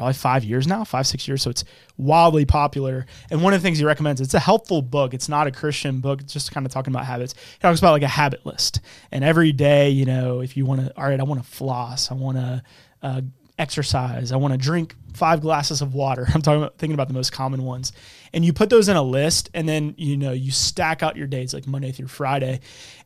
probably 0.00 0.14
five 0.14 0.44
years 0.44 0.66
now, 0.66 0.82
five 0.82 1.06
six 1.06 1.28
years. 1.28 1.42
So 1.42 1.50
it's 1.50 1.62
wildly 1.98 2.46
popular. 2.46 3.04
And 3.30 3.42
one 3.42 3.52
of 3.52 3.60
the 3.60 3.62
things 3.62 3.76
he 3.76 3.84
recommends, 3.84 4.22
it's 4.22 4.32
a 4.32 4.38
helpful 4.38 4.80
book. 4.80 5.12
It's 5.12 5.28
not 5.28 5.46
a 5.46 5.50
Christian 5.50 6.00
book. 6.00 6.22
It's 6.22 6.32
just 6.32 6.52
kind 6.52 6.64
of 6.64 6.72
talking 6.72 6.90
about 6.90 7.04
habits. 7.04 7.34
He 7.34 7.58
talks 7.58 7.80
about 7.80 7.92
like 7.92 8.02
a 8.02 8.08
habit 8.08 8.46
list, 8.46 8.80
and 9.12 9.22
every 9.22 9.52
day, 9.52 9.90
you 9.90 10.06
know, 10.06 10.40
if 10.40 10.56
you 10.56 10.64
want 10.64 10.80
to, 10.80 10.96
all 10.96 11.04
right, 11.04 11.20
I 11.20 11.22
want 11.22 11.42
to 11.42 11.46
floss, 11.46 12.10
I 12.10 12.14
want 12.14 12.38
to 12.38 12.62
uh, 13.02 13.20
exercise, 13.58 14.32
I 14.32 14.36
want 14.36 14.54
to 14.54 14.58
drink 14.58 14.96
five 15.12 15.42
glasses 15.42 15.82
of 15.82 15.92
water. 15.92 16.26
I'm 16.34 16.40
talking 16.40 16.62
about 16.62 16.78
thinking 16.78 16.94
about 16.94 17.08
the 17.08 17.14
most 17.14 17.30
common 17.30 17.62
ones. 17.64 17.92
And 18.32 18.42
you 18.42 18.54
put 18.54 18.70
those 18.70 18.88
in 18.88 18.96
a 18.96 19.02
list 19.02 19.50
and 19.52 19.68
then 19.68 19.94
you 19.98 20.16
know 20.16 20.32
you 20.32 20.50
stack 20.50 21.02
out 21.02 21.14
your 21.16 21.26
days 21.26 21.52
like 21.52 21.66
Monday 21.66 21.92
through 21.92 22.08
Friday 22.08 22.60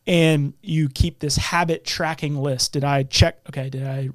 and 0.07 0.53
you 0.61 0.87
keep 0.87 1.19
this 1.19 1.35
habit 1.35 1.83
tracking 1.83 2.37
list. 2.37 2.71
Did 2.71 2.85
I 2.85 3.03
check 3.03 3.39
okay, 3.49 3.69
did 3.69 3.85
I 3.85 4.11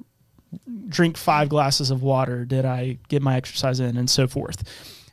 drink 0.87 1.17
five 1.17 1.49
glasses 1.49 1.91
of 1.91 2.01
water? 2.01 2.45
Did 2.45 2.65
I 2.65 2.97
get 3.07 3.21
my 3.21 3.35
exercise 3.35 3.79
in 3.79 3.97
and 3.97 4.09
so 4.09 4.27
forth? 4.27 4.59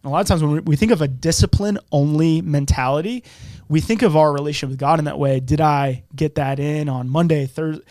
And 0.03 0.11
a 0.11 0.13
lot 0.13 0.21
of 0.21 0.27
times 0.27 0.43
when 0.43 0.65
we 0.65 0.77
think 0.77 0.93
of 0.93 1.03
a 1.03 1.09
discipline 1.09 1.79
only 1.91 2.41
mentality, 2.43 3.25
we 3.69 3.81
think 3.81 4.03
of 4.03 4.17
our 4.17 4.33
relationship 4.33 4.71
with 4.71 4.79
God 4.79 4.99
in 4.99 5.05
that 5.07 5.19
way. 5.19 5.41
Did 5.41 5.61
I 5.61 6.05
get 6.15 6.37
that 6.37 6.59
in 6.59 6.89
on 6.89 7.09
Monday, 7.09 7.47
Thursday? 7.47 7.85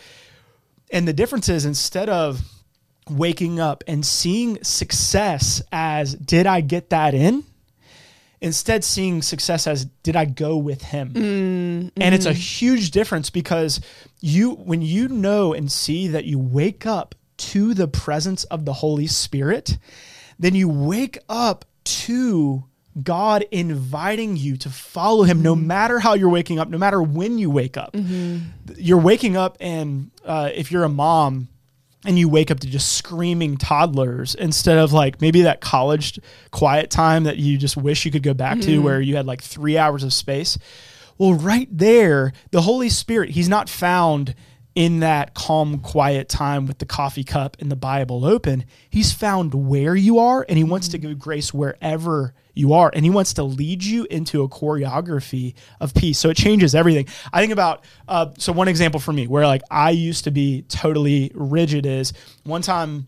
And 0.92 1.08
the 1.08 1.14
difference 1.14 1.50
is 1.50 1.66
instead 1.66 2.08
of 2.10 2.42
waking 3.10 3.60
up 3.60 3.84
and 3.88 4.06
seeing 4.06 4.64
success 4.64 5.62
as 5.72 6.16
did 6.16 6.48
I 6.48 6.62
get 6.62 6.90
that 6.92 7.14
in? 7.14 7.44
Instead, 8.40 8.84
seeing 8.84 9.24
success 9.24 9.66
as 9.66 9.86
did 10.04 10.16
I 10.16 10.26
go 10.26 10.58
with 10.58 10.84
him? 10.84 11.12
Mm, 11.14 11.92
and 12.00 12.14
it's 12.14 12.28
a 12.28 12.30
mm-hmm. 12.30 12.40
huge 12.40 12.92
difference 12.92 13.32
because 13.32 13.82
you, 14.22 14.52
when 14.52 14.84
you 14.84 15.08
know 15.08 15.54
and 15.54 15.72
see 15.72 16.10
that 16.10 16.26
you 16.26 16.38
wake 16.38 16.86
up 16.86 17.16
to 17.38 17.74
the 17.74 17.88
presence 17.88 18.44
of 18.46 18.66
the 18.66 18.74
Holy 18.74 19.08
Spirit, 19.08 19.78
then 20.40 20.56
you 20.56 20.70
wake 20.70 21.18
up 21.30 21.66
to 21.84 22.66
God 23.02 23.46
inviting 23.52 24.38
you 24.38 24.58
to 24.58 24.70
follow 24.70 25.24
Him, 25.24 25.42
no 25.42 25.56
mm-hmm. 25.56 25.68
matter 25.68 26.00
how 26.00 26.14
you're 26.14 26.30
waking 26.30 26.60
up, 26.60 26.70
no 26.70 26.78
matter 26.78 27.02
when 27.02 27.38
you 27.38 27.50
wake 27.50 27.78
up. 27.78 27.94
Mm-hmm. 27.94 28.74
You're 28.78 28.98
waking 28.98 29.38
up, 29.38 29.58
and 29.60 30.12
uh, 30.26 30.50
if 30.54 30.72
you're 30.72 30.84
a 30.84 30.90
mom, 30.90 31.50
and 32.06 32.18
you 32.18 32.30
wake 32.30 32.52
up 32.52 32.60
to 32.62 32.68
just 32.68 32.94
screaming 32.94 33.58
toddlers 33.58 34.34
instead 34.36 34.78
of 34.78 34.94
like 34.94 35.20
maybe 35.20 35.42
that 35.42 35.60
college 35.62 36.20
quiet 36.52 36.90
time 36.90 37.26
that 37.26 37.38
you 37.38 37.58
just 37.58 37.76
wish 37.76 38.06
you 38.06 38.12
could 38.12 38.24
go 38.24 38.34
back 38.34 38.58
mm-hmm. 38.60 38.68
to 38.70 38.80
where 38.80 39.02
you 39.02 39.16
had 39.16 39.26
like 39.26 39.42
three 39.42 39.78
hours 39.78 40.04
of 40.04 40.14
space. 40.14 40.58
Well, 41.18 41.34
right 41.34 41.68
there, 41.76 42.32
the 42.52 42.62
Holy 42.62 42.90
Spirit, 42.90 43.32
He's 43.32 43.50
not 43.50 43.68
found 43.68 44.36
in 44.78 45.00
that 45.00 45.34
calm, 45.34 45.80
quiet 45.80 46.30
time 46.30 46.68
with 46.68 46.78
the 46.78 46.86
coffee 46.86 47.24
cup 47.24 47.58
and 47.60 47.72
the 47.72 47.76
Bible 47.76 48.24
open. 48.24 48.64
He's 48.92 49.12
found 49.12 49.56
where 49.56 49.96
you 49.96 50.20
are 50.20 50.46
and 50.48 50.56
He 50.56 50.64
wants 50.64 50.88
to 50.90 51.00
mm-hmm. 51.00 51.08
give 51.08 51.20
grace 51.20 51.52
wherever 51.52 52.36
you 52.54 52.74
are. 52.74 52.92
And 52.94 53.04
he 53.04 53.10
wants 53.10 53.34
to 53.36 53.44
lead 53.44 53.84
you 53.84 54.06
into 54.10 54.44
a 54.44 54.50
choreography 54.50 55.54
of 55.80 55.94
peace. 55.94 56.20
So 56.20 56.30
it 56.30 56.38
changes 56.38 56.76
everything. 56.76 57.08
I 57.32 57.40
think 57.40 57.54
about, 57.54 57.86
uh, 58.08 58.32
so 58.38 58.52
one 58.52 58.68
example 58.68 59.00
for 59.00 59.14
me 59.14 59.28
where 59.28 59.46
like 59.46 59.62
I 59.70 59.92
used 59.92 60.24
to 60.24 60.32
be 60.32 60.64
totally 60.64 61.32
rigid 61.36 61.86
is 61.86 62.14
one 62.44 62.64
time 62.64 63.06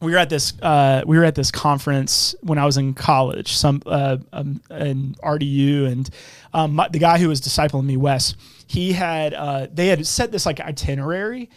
we 0.00 0.12
were 0.12 0.18
at 0.18 0.30
this 0.30 0.54
uh, 0.62 1.02
we 1.06 1.18
were 1.18 1.24
at 1.24 1.34
this 1.34 1.50
conference 1.50 2.34
when 2.40 2.58
I 2.58 2.64
was 2.64 2.78
in 2.78 2.94
college, 2.94 3.52
some 3.52 3.82
uh, 3.84 4.16
um, 4.32 4.62
in 4.70 5.14
RDU, 5.22 5.86
and 5.86 6.08
um, 6.54 6.76
my, 6.76 6.88
the 6.88 6.98
guy 6.98 7.18
who 7.18 7.28
was 7.28 7.40
discipling 7.42 7.84
me, 7.84 7.98
Wes, 7.98 8.34
he 8.70 8.92
had 8.92 9.34
uh, 9.34 9.66
they 9.72 9.88
had 9.88 10.06
set 10.06 10.30
this 10.32 10.46
like 10.46 10.60
itinerary, 10.60 11.50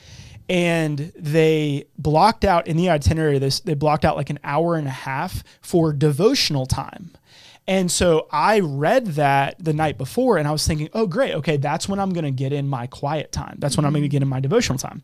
and 0.50 1.12
they 1.16 1.86
blocked 1.98 2.44
out 2.44 2.68
in 2.68 2.78
the 2.78 2.90
itinerary 2.90 3.40
this 3.40 3.60
they 3.60 3.76
blocked 3.76 4.04
out 4.04 4.18
like 4.18 4.30
an 4.30 4.40
hour 4.44 4.76
and 4.76 4.88
a 4.88 4.92
half 4.92 5.44
for 5.62 5.94
devotional 5.94 6.66
time 6.66 7.12
and 7.68 7.90
so 7.90 8.28
I 8.32 8.60
read 8.60 9.08
that 9.08 9.56
the 9.64 9.74
night 9.74 9.98
before 9.98 10.38
and 10.38 10.48
I 10.48 10.52
was 10.52 10.68
thinking, 10.68 10.90
oh, 10.94 11.08
great. 11.08 11.34
Okay, 11.36 11.58
that's 11.58 11.88
when 11.88 12.00
I'm 12.00 12.12
going 12.12 12.26
to 12.26 12.32
get 12.32 12.52
in 12.52 12.68
my 12.68 12.88
quiet 12.88 13.32
time. 13.32 13.56
That's 13.60 13.78
when 13.78 13.86
I'm 13.86 13.94
going 13.94 14.04
to 14.04 14.10
get 14.10 14.22
in 14.22 14.28
my 14.28 14.42
devotional 14.42 14.78
time. 14.78 15.02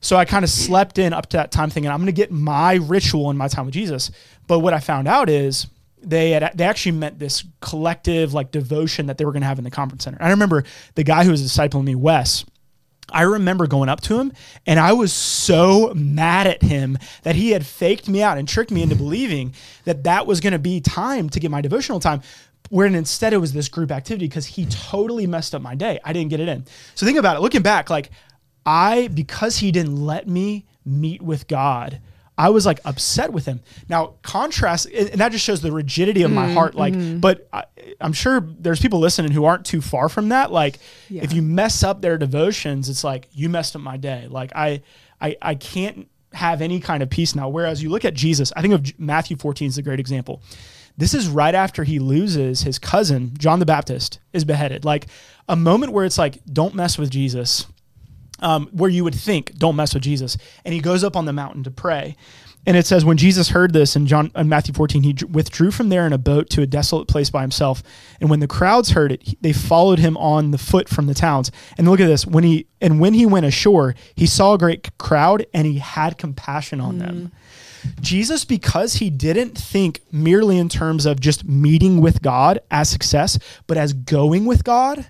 So 0.00 0.16
I 0.16 0.24
kind 0.24 0.44
of 0.44 0.50
slept 0.50 0.98
in 0.98 1.12
up 1.12 1.26
to 1.30 1.36
that 1.36 1.50
time 1.50 1.68
thinking, 1.68 1.90
I'm 1.90 1.98
going 1.98 2.06
to 2.06 2.12
get 2.12 2.30
my 2.30 2.74
ritual 2.74 3.28
in 3.30 3.36
my 3.36 3.48
time 3.48 3.66
with 3.66 3.74
Jesus. 3.74 4.10
But 4.46 4.60
what 4.60 4.72
I 4.72 4.78
found 4.78 5.08
out 5.08 5.28
is, 5.28 5.66
they 6.02 6.30
had 6.30 6.52
they 6.54 6.64
actually 6.64 6.92
meant 6.92 7.18
this 7.18 7.44
collective 7.60 8.32
like 8.34 8.50
devotion 8.50 9.06
that 9.06 9.18
they 9.18 9.24
were 9.24 9.32
going 9.32 9.42
to 9.42 9.48
have 9.48 9.58
in 9.58 9.64
the 9.64 9.70
conference 9.70 10.04
center. 10.04 10.18
I 10.20 10.30
remember 10.30 10.64
the 10.94 11.04
guy 11.04 11.24
who 11.24 11.30
was 11.30 11.42
discipling 11.42 11.84
me, 11.84 11.94
Wes. 11.94 12.44
I 13.12 13.22
remember 13.22 13.66
going 13.66 13.88
up 13.88 14.00
to 14.02 14.20
him 14.20 14.32
and 14.66 14.78
I 14.78 14.92
was 14.92 15.12
so 15.12 15.92
mad 15.94 16.46
at 16.46 16.62
him 16.62 16.96
that 17.22 17.34
he 17.34 17.50
had 17.50 17.66
faked 17.66 18.08
me 18.08 18.22
out 18.22 18.38
and 18.38 18.46
tricked 18.46 18.70
me 18.70 18.82
into 18.82 18.94
believing 19.04 19.54
that 19.84 20.04
that 20.04 20.26
was 20.26 20.40
going 20.40 20.52
to 20.52 20.58
be 20.58 20.80
time 20.80 21.28
to 21.30 21.40
get 21.40 21.50
my 21.50 21.60
devotional 21.60 22.00
time. 22.00 22.22
Where 22.68 22.86
instead 22.86 23.32
it 23.32 23.38
was 23.38 23.52
this 23.52 23.68
group 23.68 23.90
activity 23.90 24.28
because 24.28 24.46
he 24.46 24.64
totally 24.66 25.26
messed 25.26 25.56
up 25.56 25.62
my 25.62 25.74
day. 25.74 25.98
I 26.04 26.12
didn't 26.12 26.30
get 26.30 26.38
it 26.38 26.48
in. 26.48 26.66
So 26.94 27.04
think 27.04 27.18
about 27.18 27.36
it. 27.36 27.40
Looking 27.40 27.62
back, 27.62 27.90
like 27.90 28.10
I, 28.64 29.08
because 29.08 29.56
he 29.56 29.72
didn't 29.72 29.96
let 29.96 30.28
me 30.28 30.66
meet 30.84 31.20
with 31.20 31.48
God, 31.48 32.00
I 32.40 32.48
was 32.48 32.64
like 32.64 32.80
upset 32.86 33.34
with 33.34 33.44
him. 33.44 33.60
Now, 33.90 34.14
contrast, 34.22 34.86
and 34.86 35.20
that 35.20 35.30
just 35.30 35.44
shows 35.44 35.60
the 35.60 35.70
rigidity 35.70 36.22
of 36.22 36.30
my 36.30 36.46
mm, 36.46 36.54
heart. 36.54 36.74
Like, 36.74 36.94
mm-hmm. 36.94 37.18
but 37.18 37.46
I, 37.52 37.64
am 38.00 38.14
sure 38.14 38.40
there's 38.40 38.80
people 38.80 38.98
listening 38.98 39.32
who 39.32 39.44
aren't 39.44 39.66
too 39.66 39.82
far 39.82 40.08
from 40.08 40.30
that. 40.30 40.50
Like, 40.50 40.78
yeah. 41.10 41.22
if 41.22 41.34
you 41.34 41.42
mess 41.42 41.82
up 41.82 42.00
their 42.00 42.16
devotions, 42.16 42.88
it's 42.88 43.04
like 43.04 43.28
you 43.32 43.50
messed 43.50 43.76
up 43.76 43.82
my 43.82 43.98
day. 43.98 44.26
Like, 44.26 44.52
I, 44.56 44.80
I, 45.20 45.36
I 45.42 45.54
can't 45.54 46.08
have 46.32 46.62
any 46.62 46.80
kind 46.80 47.02
of 47.02 47.10
peace 47.10 47.34
now. 47.34 47.50
Whereas 47.50 47.82
you 47.82 47.90
look 47.90 48.06
at 48.06 48.14
Jesus, 48.14 48.54
I 48.56 48.62
think 48.62 48.72
of 48.72 48.98
Matthew 48.98 49.36
14 49.36 49.68
is 49.68 49.76
a 49.76 49.82
great 49.82 50.00
example. 50.00 50.40
This 50.96 51.12
is 51.12 51.28
right 51.28 51.54
after 51.54 51.84
he 51.84 51.98
loses 51.98 52.62
his 52.62 52.78
cousin, 52.78 53.34
John 53.36 53.58
the 53.58 53.66
Baptist, 53.66 54.18
is 54.32 54.46
beheaded. 54.46 54.86
Like 54.86 55.08
a 55.46 55.56
moment 55.56 55.92
where 55.92 56.06
it's 56.06 56.16
like, 56.16 56.42
don't 56.50 56.74
mess 56.74 56.96
with 56.96 57.10
Jesus 57.10 57.66
um, 58.40 58.68
where 58.72 58.90
you 58.90 59.04
would 59.04 59.14
think, 59.14 59.54
don't 59.56 59.76
mess 59.76 59.94
with 59.94 60.02
Jesus. 60.02 60.36
And 60.64 60.74
he 60.74 60.80
goes 60.80 61.04
up 61.04 61.16
on 61.16 61.24
the 61.24 61.32
mountain 61.32 61.64
to 61.64 61.70
pray. 61.70 62.16
And 62.66 62.76
it 62.76 62.86
says, 62.86 63.06
when 63.06 63.16
Jesus 63.16 63.48
heard 63.48 63.72
this 63.72 63.96
in 63.96 64.06
John 64.06 64.30
in 64.36 64.48
Matthew 64.48 64.74
14, 64.74 65.02
he 65.02 65.16
withdrew 65.30 65.70
from 65.70 65.88
there 65.88 66.06
in 66.06 66.12
a 66.12 66.18
boat 66.18 66.50
to 66.50 66.62
a 66.62 66.66
desolate 66.66 67.08
place 67.08 67.30
by 67.30 67.40
himself. 67.40 67.82
And 68.20 68.28
when 68.28 68.40
the 68.40 68.46
crowds 68.46 68.90
heard 68.90 69.12
it, 69.12 69.34
they 69.40 69.54
followed 69.54 69.98
him 69.98 70.16
on 70.18 70.50
the 70.50 70.58
foot 70.58 70.88
from 70.88 71.06
the 71.06 71.14
towns. 71.14 71.50
And 71.78 71.88
look 71.88 72.00
at 72.00 72.06
this: 72.06 72.26
when 72.26 72.44
he 72.44 72.66
and 72.80 73.00
when 73.00 73.14
he 73.14 73.24
went 73.24 73.46
ashore, 73.46 73.94
he 74.14 74.26
saw 74.26 74.54
a 74.54 74.58
great 74.58 74.96
crowd, 74.98 75.46
and 75.54 75.66
he 75.66 75.78
had 75.78 76.18
compassion 76.18 76.80
on 76.82 76.96
mm. 76.96 77.00
them. 77.00 77.32
Jesus, 78.02 78.44
because 78.44 78.94
he 78.94 79.08
didn't 79.08 79.56
think 79.56 80.02
merely 80.12 80.58
in 80.58 80.68
terms 80.68 81.06
of 81.06 81.18
just 81.18 81.46
meeting 81.46 82.02
with 82.02 82.20
God 82.20 82.60
as 82.70 82.90
success, 82.90 83.38
but 83.66 83.78
as 83.78 83.94
going 83.94 84.44
with 84.44 84.64
God, 84.64 85.06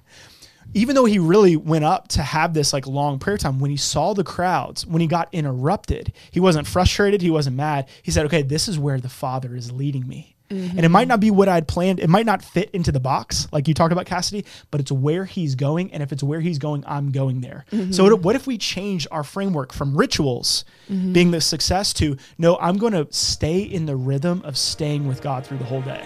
even 0.75 0.95
though 0.95 1.05
he 1.05 1.19
really 1.19 1.57
went 1.57 1.85
up 1.85 2.09
to 2.09 2.23
have 2.23 2.55
this 2.55 2.73
like 2.73 2.87
long 2.87 3.19
prayer 3.19 3.39
time, 3.39 3.59
when 3.59 3.71
he 3.71 3.77
saw 3.77 4.15
the 4.15 4.25
crowds, 4.25 4.87
when 4.87 5.01
he 5.01 5.07
got 5.07 5.29
interrupted, 5.33 6.13
he 6.31 6.41
wasn't 6.41 6.67
frustrated, 6.67 7.23
he 7.23 7.31
wasn't 7.31 7.57
mad. 7.57 7.89
He 8.03 8.11
said, 8.11 8.27
Okay, 8.27 8.43
this 8.43 8.69
is 8.69 8.79
where 8.79 8.99
the 8.99 9.09
Father 9.09 9.55
is 9.55 9.73
leading 9.73 10.07
me. 10.07 10.37
Mm-hmm. 10.51 10.77
And 10.77 10.85
it 10.85 10.89
might 10.89 11.07
not 11.07 11.21
be 11.21 11.31
what 11.31 11.49
I'd 11.49 11.69
planned. 11.69 12.01
It 12.01 12.09
might 12.09 12.27
not 12.27 12.43
fit 12.43 12.71
into 12.73 12.91
the 12.91 12.99
box, 12.99 13.47
like 13.53 13.69
you 13.69 13.75
talked 13.75 13.93
about, 13.93 14.07
Cassidy, 14.07 14.45
but 14.71 14.81
it's 14.81 14.91
where 14.91 15.25
he's 15.25 15.55
going. 15.55 15.93
And 15.93 16.03
if 16.03 16.11
it's 16.13 16.25
where 16.25 16.41
he's 16.41 16.59
going, 16.59 16.83
I'm 16.87 17.13
going 17.13 17.41
there. 17.41 17.65
Mm-hmm. 17.71 17.93
So, 17.93 18.17
what 18.17 18.35
if 18.35 18.47
we 18.47 18.59
change 18.59 19.07
our 19.13 19.23
framework 19.23 19.73
from 19.73 19.97
rituals 19.97 20.65
mm-hmm. 20.89 21.13
being 21.13 21.31
the 21.31 21.41
success 21.41 21.93
to 21.95 22.17
no, 22.37 22.59
I'm 22.59 22.79
going 22.79 22.93
to 22.93 23.07
stay 23.11 23.61
in 23.61 23.87
the 23.87 23.97
rhythm 23.97 24.43
of 24.45 24.59
staying 24.59 25.07
with 25.07 25.23
God 25.23 25.47
through 25.47 25.59
the 25.59 25.65
whole 25.65 25.83
day? 25.83 26.05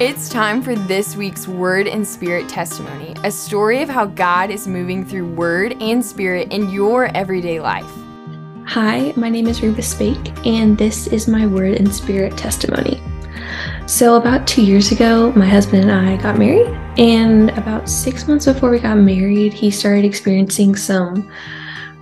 It's 0.00 0.28
time 0.28 0.60
for 0.60 0.74
this 0.74 1.14
week's 1.14 1.46
Word 1.46 1.86
and 1.86 2.06
Spirit 2.06 2.48
testimony, 2.48 3.14
a 3.22 3.30
story 3.30 3.80
of 3.80 3.88
how 3.88 4.06
God 4.06 4.50
is 4.50 4.66
moving 4.66 5.04
through 5.04 5.28
Word 5.28 5.80
and 5.80 6.04
Spirit 6.04 6.52
in 6.52 6.68
your 6.70 7.06
everyday 7.16 7.60
life. 7.60 7.90
Hi, 8.66 9.12
my 9.14 9.28
name 9.28 9.46
is 9.46 9.62
Ruba 9.62 9.82
Spake, 9.82 10.46
and 10.46 10.76
this 10.76 11.06
is 11.06 11.28
my 11.28 11.46
Word 11.46 11.76
and 11.76 11.94
Spirit 11.94 12.36
testimony. 12.36 13.00
So, 13.86 14.16
about 14.16 14.48
two 14.48 14.64
years 14.64 14.90
ago, 14.90 15.30
my 15.36 15.46
husband 15.46 15.88
and 15.88 15.92
I 15.92 16.16
got 16.16 16.38
married, 16.38 16.66
and 16.98 17.50
about 17.50 17.88
six 17.88 18.26
months 18.26 18.46
before 18.46 18.70
we 18.70 18.80
got 18.80 18.98
married, 18.98 19.52
he 19.52 19.70
started 19.70 20.04
experiencing 20.04 20.74
some 20.74 21.30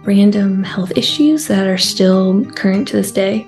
random 0.04 0.64
health 0.64 0.92
issues 0.96 1.46
that 1.48 1.66
are 1.66 1.78
still 1.78 2.44
current 2.52 2.88
to 2.88 2.96
this 2.96 3.12
day. 3.12 3.46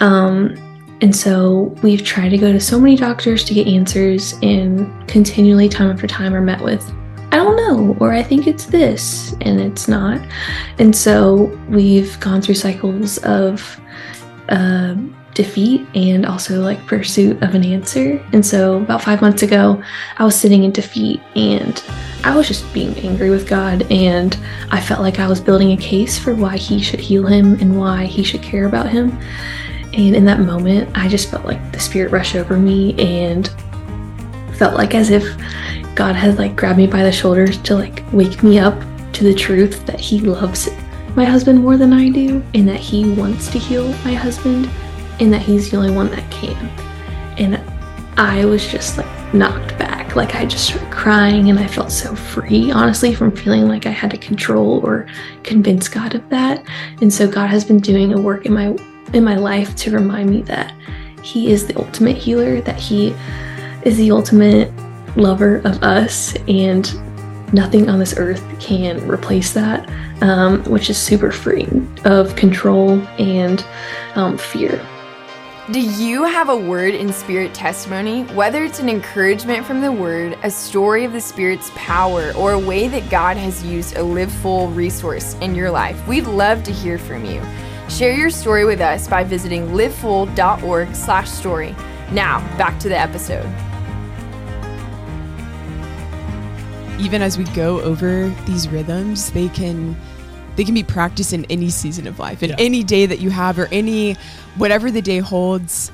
Um, 0.00 0.54
and 1.00 1.14
so 1.14 1.74
we've 1.82 2.04
tried 2.04 2.30
to 2.30 2.38
go 2.38 2.52
to 2.52 2.60
so 2.60 2.80
many 2.80 2.96
doctors 2.96 3.44
to 3.44 3.54
get 3.54 3.66
answers, 3.66 4.34
and 4.42 5.08
continually, 5.08 5.68
time 5.68 5.90
after 5.90 6.06
time, 6.06 6.34
are 6.34 6.40
met 6.40 6.60
with, 6.60 6.90
I 7.32 7.36
don't 7.36 7.56
know, 7.56 7.96
or 8.00 8.12
I 8.12 8.22
think 8.22 8.46
it's 8.46 8.66
this, 8.66 9.34
and 9.42 9.60
it's 9.60 9.88
not. 9.88 10.20
And 10.78 10.94
so 10.94 11.56
we've 11.68 12.18
gone 12.20 12.40
through 12.40 12.54
cycles 12.54 13.18
of 13.18 13.78
uh, 14.48 14.94
defeat 15.36 15.86
and 15.94 16.24
also 16.24 16.62
like 16.62 16.84
pursuit 16.86 17.40
of 17.42 17.54
an 17.54 17.62
answer. 17.62 18.24
And 18.32 18.44
so 18.44 18.78
about 18.78 19.02
five 19.02 19.20
months 19.20 19.42
ago, 19.42 19.82
I 20.16 20.24
was 20.24 20.34
sitting 20.34 20.64
in 20.64 20.72
defeat 20.72 21.20
and 21.36 21.84
I 22.24 22.34
was 22.34 22.48
just 22.48 22.72
being 22.72 22.96
angry 23.00 23.28
with 23.28 23.46
God. 23.46 23.86
And 23.92 24.36
I 24.70 24.80
felt 24.80 25.02
like 25.02 25.18
I 25.18 25.28
was 25.28 25.40
building 25.40 25.72
a 25.72 25.76
case 25.76 26.18
for 26.18 26.34
why 26.34 26.56
He 26.56 26.80
should 26.80 27.00
heal 27.00 27.26
him 27.26 27.54
and 27.60 27.78
why 27.78 28.06
He 28.06 28.24
should 28.24 28.42
care 28.42 28.66
about 28.66 28.88
him. 28.88 29.16
And 29.96 30.14
in 30.14 30.26
that 30.26 30.40
moment, 30.40 30.90
I 30.94 31.08
just 31.08 31.30
felt 31.30 31.46
like 31.46 31.72
the 31.72 31.80
spirit 31.80 32.12
rush 32.12 32.34
over 32.36 32.58
me 32.58 32.94
and 32.98 33.50
felt 34.58 34.74
like 34.74 34.94
as 34.94 35.08
if 35.08 35.24
God 35.94 36.14
had 36.14 36.38
like 36.38 36.54
grabbed 36.54 36.76
me 36.76 36.86
by 36.86 37.02
the 37.02 37.10
shoulders 37.10 37.56
to 37.62 37.74
like 37.74 38.04
wake 38.12 38.42
me 38.42 38.58
up 38.58 38.78
to 39.14 39.24
the 39.24 39.34
truth 39.34 39.86
that 39.86 39.98
He 39.98 40.20
loves 40.20 40.68
my 41.14 41.24
husband 41.24 41.62
more 41.62 41.78
than 41.78 41.94
I 41.94 42.10
do 42.10 42.44
and 42.52 42.68
that 42.68 42.78
He 42.78 43.10
wants 43.10 43.48
to 43.48 43.58
heal 43.58 43.88
my 44.04 44.12
husband 44.12 44.68
and 45.18 45.32
that 45.32 45.40
He's 45.40 45.70
the 45.70 45.78
only 45.78 45.90
one 45.90 46.10
that 46.10 46.30
can. 46.30 46.56
And 47.38 47.58
I 48.18 48.44
was 48.44 48.66
just 48.66 48.98
like 48.98 49.34
knocked 49.34 49.78
back. 49.78 50.14
Like 50.14 50.34
I 50.34 50.44
just 50.44 50.66
started 50.66 50.92
crying 50.92 51.48
and 51.48 51.58
I 51.58 51.66
felt 51.66 51.90
so 51.90 52.14
free, 52.14 52.70
honestly, 52.70 53.14
from 53.14 53.34
feeling 53.34 53.66
like 53.66 53.86
I 53.86 53.90
had 53.90 54.10
to 54.10 54.18
control 54.18 54.80
or 54.84 55.06
convince 55.42 55.88
God 55.88 56.14
of 56.14 56.28
that. 56.28 56.62
And 57.00 57.10
so 57.10 57.26
God 57.26 57.46
has 57.46 57.64
been 57.64 57.80
doing 57.80 58.12
a 58.12 58.20
work 58.20 58.44
in 58.44 58.52
my 58.52 58.76
in 59.12 59.24
my 59.24 59.36
life 59.36 59.74
to 59.76 59.90
remind 59.90 60.30
me 60.30 60.42
that 60.42 60.72
He 61.22 61.50
is 61.50 61.66
the 61.66 61.76
ultimate 61.76 62.16
healer, 62.16 62.60
that 62.62 62.78
He 62.78 63.14
is 63.82 63.96
the 63.96 64.10
ultimate 64.10 64.72
lover 65.16 65.58
of 65.58 65.82
us, 65.82 66.34
and 66.48 66.92
nothing 67.52 67.88
on 67.88 67.98
this 67.98 68.14
earth 68.16 68.44
can 68.60 69.06
replace 69.08 69.52
that, 69.52 69.88
um, 70.22 70.62
which 70.64 70.90
is 70.90 70.98
super 70.98 71.30
freeing 71.30 71.88
of 72.04 72.36
control 72.36 73.00
and 73.18 73.64
um, 74.14 74.36
fear. 74.36 74.84
Do 75.72 75.80
you 75.80 76.22
have 76.22 76.48
a 76.48 76.56
word 76.56 76.94
in 76.94 77.12
spirit 77.12 77.52
testimony? 77.52 78.22
Whether 78.34 78.62
it's 78.62 78.78
an 78.78 78.88
encouragement 78.88 79.66
from 79.66 79.80
the 79.80 79.90
word, 79.90 80.38
a 80.44 80.50
story 80.50 81.04
of 81.04 81.12
the 81.12 81.20
spirit's 81.20 81.72
power, 81.74 82.32
or 82.34 82.52
a 82.52 82.58
way 82.58 82.86
that 82.86 83.10
God 83.10 83.36
has 83.36 83.64
used 83.64 83.96
a 83.96 84.02
live 84.02 84.30
full 84.30 84.68
resource 84.68 85.34
in 85.40 85.56
your 85.56 85.72
life, 85.72 86.06
we'd 86.06 86.28
love 86.28 86.62
to 86.62 86.72
hear 86.72 86.98
from 86.98 87.24
you. 87.24 87.42
Share 87.88 88.12
your 88.12 88.30
story 88.30 88.64
with 88.64 88.80
us 88.80 89.06
by 89.06 89.22
visiting 89.24 89.68
livefull.org 89.68 90.94
slash 90.94 91.30
story. 91.30 91.74
Now, 92.10 92.40
back 92.58 92.78
to 92.80 92.88
the 92.88 92.98
episode. 92.98 93.46
Even 97.00 97.22
as 97.22 97.38
we 97.38 97.44
go 97.44 97.80
over 97.82 98.28
these 98.46 98.68
rhythms, 98.68 99.30
they 99.30 99.48
can 99.48 99.96
they 100.56 100.64
can 100.64 100.74
be 100.74 100.82
practiced 100.82 101.32
in 101.32 101.44
any 101.46 101.68
season 101.68 102.06
of 102.06 102.18
life, 102.18 102.42
in 102.42 102.50
yeah. 102.50 102.56
any 102.58 102.82
day 102.82 103.06
that 103.06 103.20
you 103.20 103.30
have 103.30 103.58
or 103.58 103.68
any 103.70 104.14
whatever 104.56 104.90
the 104.90 105.02
day 105.02 105.18
holds. 105.18 105.92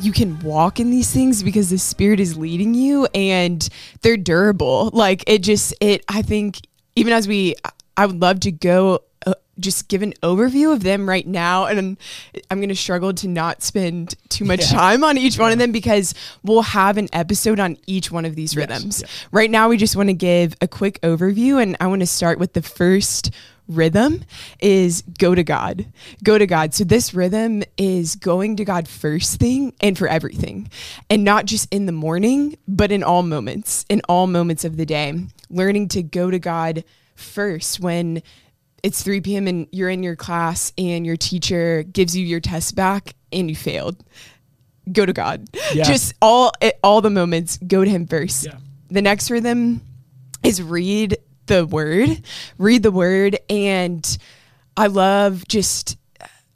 You 0.00 0.12
can 0.12 0.38
walk 0.40 0.80
in 0.80 0.90
these 0.90 1.10
things 1.10 1.42
because 1.42 1.70
the 1.70 1.78
spirit 1.78 2.20
is 2.20 2.36
leading 2.36 2.72
you 2.72 3.06
and 3.14 3.68
they're 4.00 4.16
durable. 4.16 4.90
Like 4.92 5.24
it 5.26 5.42
just 5.42 5.74
it 5.80 6.04
I 6.08 6.22
think 6.22 6.60
even 6.96 7.12
as 7.12 7.28
we 7.28 7.54
I 7.96 8.06
would 8.06 8.20
love 8.20 8.40
to 8.40 8.52
go 8.52 9.00
just 9.58 9.88
give 9.88 10.02
an 10.02 10.12
overview 10.22 10.72
of 10.72 10.82
them 10.82 11.08
right 11.08 11.26
now 11.26 11.66
and 11.66 11.96
i'm 12.50 12.58
going 12.58 12.68
to 12.68 12.76
struggle 12.76 13.12
to 13.12 13.28
not 13.28 13.62
spend 13.62 14.14
too 14.28 14.44
much 14.44 14.60
yeah. 14.60 14.78
time 14.78 15.04
on 15.04 15.18
each 15.18 15.36
yeah. 15.36 15.42
one 15.42 15.52
of 15.52 15.58
them 15.58 15.72
because 15.72 16.14
we'll 16.42 16.62
have 16.62 16.96
an 16.96 17.08
episode 17.12 17.60
on 17.60 17.76
each 17.86 18.10
one 18.10 18.24
of 18.24 18.34
these 18.34 18.54
yes. 18.54 18.68
rhythms 18.68 19.00
yeah. 19.02 19.08
right 19.32 19.50
now 19.50 19.68
we 19.68 19.76
just 19.76 19.96
want 19.96 20.08
to 20.08 20.14
give 20.14 20.54
a 20.60 20.68
quick 20.68 21.00
overview 21.02 21.60
and 21.60 21.76
i 21.80 21.86
want 21.86 22.00
to 22.00 22.06
start 22.06 22.38
with 22.38 22.52
the 22.52 22.62
first 22.62 23.30
rhythm 23.68 24.24
is 24.60 25.02
go 25.18 25.34
to 25.34 25.44
god 25.44 25.86
go 26.24 26.38
to 26.38 26.46
god 26.46 26.72
so 26.72 26.84
this 26.84 27.12
rhythm 27.12 27.62
is 27.76 28.16
going 28.16 28.56
to 28.56 28.64
god 28.64 28.88
first 28.88 29.38
thing 29.38 29.74
and 29.80 29.98
for 29.98 30.08
everything 30.08 30.70
and 31.10 31.22
not 31.22 31.44
just 31.44 31.72
in 31.72 31.84
the 31.84 31.92
morning 31.92 32.56
but 32.66 32.90
in 32.90 33.02
all 33.02 33.22
moments 33.22 33.84
in 33.90 34.00
all 34.08 34.26
moments 34.26 34.64
of 34.64 34.78
the 34.78 34.86
day 34.86 35.12
learning 35.50 35.86
to 35.86 36.02
go 36.02 36.30
to 36.30 36.38
god 36.38 36.82
first 37.14 37.78
when 37.78 38.22
it's 38.82 39.02
3 39.02 39.20
p.m. 39.20 39.46
and 39.46 39.66
you're 39.72 39.90
in 39.90 40.02
your 40.02 40.16
class 40.16 40.72
and 40.78 41.04
your 41.06 41.16
teacher 41.16 41.82
gives 41.82 42.16
you 42.16 42.24
your 42.24 42.40
test 42.40 42.74
back 42.74 43.14
and 43.32 43.48
you 43.48 43.56
failed. 43.56 44.02
Go 44.90 45.04
to 45.04 45.12
God. 45.12 45.48
Yeah. 45.74 45.84
Just 45.84 46.14
all 46.22 46.52
eh, 46.60 46.70
all 46.82 47.00
the 47.00 47.10
moments, 47.10 47.58
go 47.58 47.84
to 47.84 47.90
him 47.90 48.06
first. 48.06 48.46
Yeah. 48.46 48.56
The 48.90 49.02
next 49.02 49.30
rhythm 49.30 49.82
is 50.42 50.62
read 50.62 51.18
the 51.46 51.66
word. 51.66 52.22
Read 52.58 52.82
the 52.82 52.92
word 52.92 53.38
and 53.50 54.18
I 54.76 54.86
love 54.86 55.46
just 55.48 55.98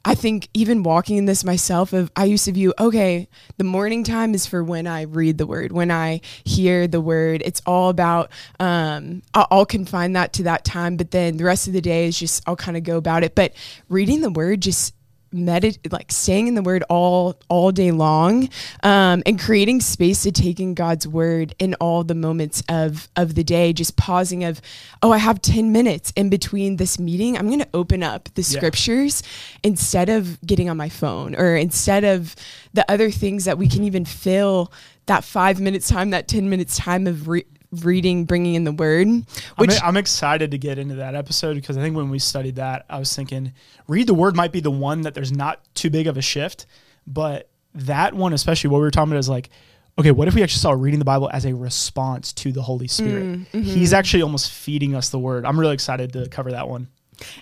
I 0.05 0.15
think 0.15 0.49
even 0.53 0.83
walking 0.83 1.17
in 1.17 1.27
this 1.27 1.45
myself 1.45 1.93
of 1.93 2.11
I 2.17 2.25
used 2.25 2.45
to 2.47 2.53
view 2.53 2.75
okay 2.79 3.29
the 3.57 3.65
morning 3.65 4.03
time 4.03 4.35
is 4.35 4.47
for 4.47 4.65
when 4.65 4.87
I 4.87 5.03
read 5.03 5.39
the 5.39 5.47
word 5.47 5.73
when 5.73 5.91
I 5.91 6.21
hear 6.45 6.89
the 6.89 7.01
word. 7.01 7.43
It's 7.45 7.63
all 7.67 7.89
about 7.89 8.31
um 8.59 9.23
I'll, 9.35 9.47
I'll 9.51 9.67
confine 9.67 10.13
that 10.15 10.33
to 10.35 10.43
that 10.45 10.65
time 10.65 10.97
but 10.97 11.13
then 11.13 11.37
the 11.37 11.45
rest 11.45 11.67
of 11.67 11.73
the 11.73 11.81
day 11.81 12.07
is 12.07 12.19
just 12.19 12.43
I'll 12.47 12.57
kind 12.57 12.77
of 12.77 12.83
go 12.83 12.97
about 12.97 13.23
it. 13.23 13.35
But 13.35 13.53
reading 13.89 14.23
the 14.23 14.31
word 14.31 14.63
just 14.63 14.95
medit 15.33 15.79
like 15.93 16.13
staying 16.13 16.47
in 16.47 16.55
the 16.55 16.63
word 16.63 16.85
all 16.89 17.37
all 17.49 17.73
day 17.73 17.91
long 17.91 18.49
um, 18.83 19.23
and 19.27 19.41
creating 19.41 19.81
space 19.81 20.23
to 20.23 20.31
take 20.33 20.61
in 20.61 20.75
god's 20.75 21.09
word 21.09 21.55
in 21.59 21.75
all 21.75 22.05
the 22.05 22.15
moments 22.15 22.63
of 22.69 23.09
of 23.17 23.35
the 23.35 23.43
day 23.45 23.73
just 23.73 23.97
pausing 23.97 24.45
of 24.45 24.61
oh 25.03 25.11
i 25.13 25.19
have 25.19 25.41
10 25.41 25.73
minutes 25.73 26.13
in 26.17 26.29
between 26.29 26.77
this 26.77 26.99
meeting 26.99 27.37
i'm 27.39 27.47
going 27.47 27.59
to 27.61 27.69
open 27.75 28.03
up 28.03 28.29
the 28.35 28.43
Yeah. 28.43 28.59
scriptures 28.59 29.23
instead 29.63 30.09
of 30.09 30.41
getting 30.47 30.69
on 30.69 30.77
my 30.77 30.89
phone 30.89 31.35
or 31.35 31.57
instead 31.57 32.05
of 32.05 32.37
the 32.75 32.91
other 32.91 33.11
things 33.11 33.45
that 33.47 33.57
we 33.59 33.69
can 33.69 33.85
even 33.85 34.05
fill 34.05 34.73
that 35.07 35.25
five 35.25 35.61
minutes 35.61 35.89
time 35.89 36.11
that 36.11 36.29
10 36.29 36.49
minutes 36.51 36.77
time 36.77 37.07
of 37.07 37.27
re- 37.29 37.45
reading 37.81 38.25
bringing 38.25 38.55
in 38.55 38.65
the 38.65 38.73
word 38.73 39.09
which 39.57 39.73
I'm, 39.81 39.89
I'm 39.89 39.97
excited 39.97 40.51
to 40.51 40.59
get 40.59 40.79
into 40.79 40.97
that 40.97 41.15
episode 41.15 41.55
because 41.55 41.79
I 41.79 41.81
think 41.81 41.97
when 41.97 42.11
we 42.11 42.19
studied 42.19 42.57
that, 42.57 42.85
I 42.91 42.99
was 42.99 43.15
thinking 43.15 43.53
read 43.89 44.07
the 44.07 44.15
word 44.15 44.37
might 44.37 44.53
be 44.53 44.61
the 44.61 44.71
one 44.71 45.03
that 45.03 45.15
there's 45.15 45.33
not 45.33 45.61
too 45.75 45.91
big 45.91 46.07
of 46.07 46.17
a 46.17 46.23
shift, 46.23 46.67
but 47.07 47.49
that 47.75 48.15
one, 48.15 48.33
especially 48.33 48.69
what 48.71 48.79
we 48.79 48.83
were 48.83 48.91
talking 48.91 49.13
about, 49.13 49.19
is 49.19 49.29
like, 49.29 49.51
okay, 49.99 50.11
what 50.11 50.29
if 50.29 50.35
we 50.35 50.43
actually 50.43 50.61
saw 50.61 50.73
reading 50.73 50.99
the 50.99 51.05
Bible 51.05 51.31
as 51.33 51.45
a 51.45 51.55
response 51.55 52.33
to 52.35 52.53
the 52.53 52.63
Holy 52.63 52.89
Spirit? 52.89 53.25
Mm-hmm. 53.25 53.63
He's 53.63 53.93
actually 53.93 54.23
almost 54.23 54.53
feeding 54.53 54.95
us 54.95 55.11
the 55.11 55.19
word. 55.19 55.45
I'm 55.45 55.59
really 55.59 55.75
excited 55.75 56.13
to 56.15 56.29
cover 56.29 56.51
that 56.53 56.69
one. 56.69 56.89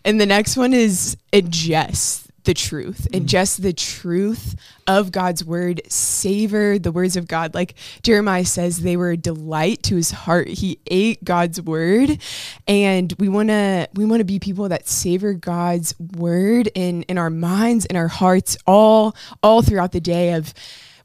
And 0.04 0.20
the 0.20 0.26
next 0.26 0.56
one 0.56 0.72
is 0.72 1.16
ingest 1.32 2.26
the 2.44 2.54
truth, 2.54 3.06
and 3.12 3.24
mm. 3.24 3.26
just 3.26 3.62
the 3.62 3.72
truth 3.72 4.56
of 4.86 5.12
God's 5.12 5.44
word, 5.44 5.80
savor 5.88 6.78
the 6.78 6.92
words 6.92 7.16
of 7.16 7.28
God. 7.28 7.54
Like 7.54 7.74
Jeremiah 8.02 8.44
says, 8.44 8.80
they 8.80 8.96
were 8.96 9.10
a 9.10 9.16
delight 9.16 9.82
to 9.84 9.96
his 9.96 10.10
heart. 10.10 10.48
He 10.48 10.80
ate 10.86 11.22
God's 11.22 11.60
word, 11.60 12.18
and 12.66 13.14
we 13.18 13.28
want 13.28 13.50
to 13.50 13.88
we 13.94 14.04
want 14.04 14.20
to 14.20 14.24
be 14.24 14.38
people 14.38 14.68
that 14.68 14.88
savor 14.88 15.34
God's 15.34 15.94
word 16.16 16.70
in 16.74 17.02
in 17.04 17.18
our 17.18 17.30
minds, 17.30 17.86
in 17.86 17.96
our 17.96 18.08
hearts, 18.08 18.56
all 18.66 19.14
all 19.42 19.62
throughout 19.62 19.92
the 19.92 20.00
day 20.00 20.32
of 20.34 20.54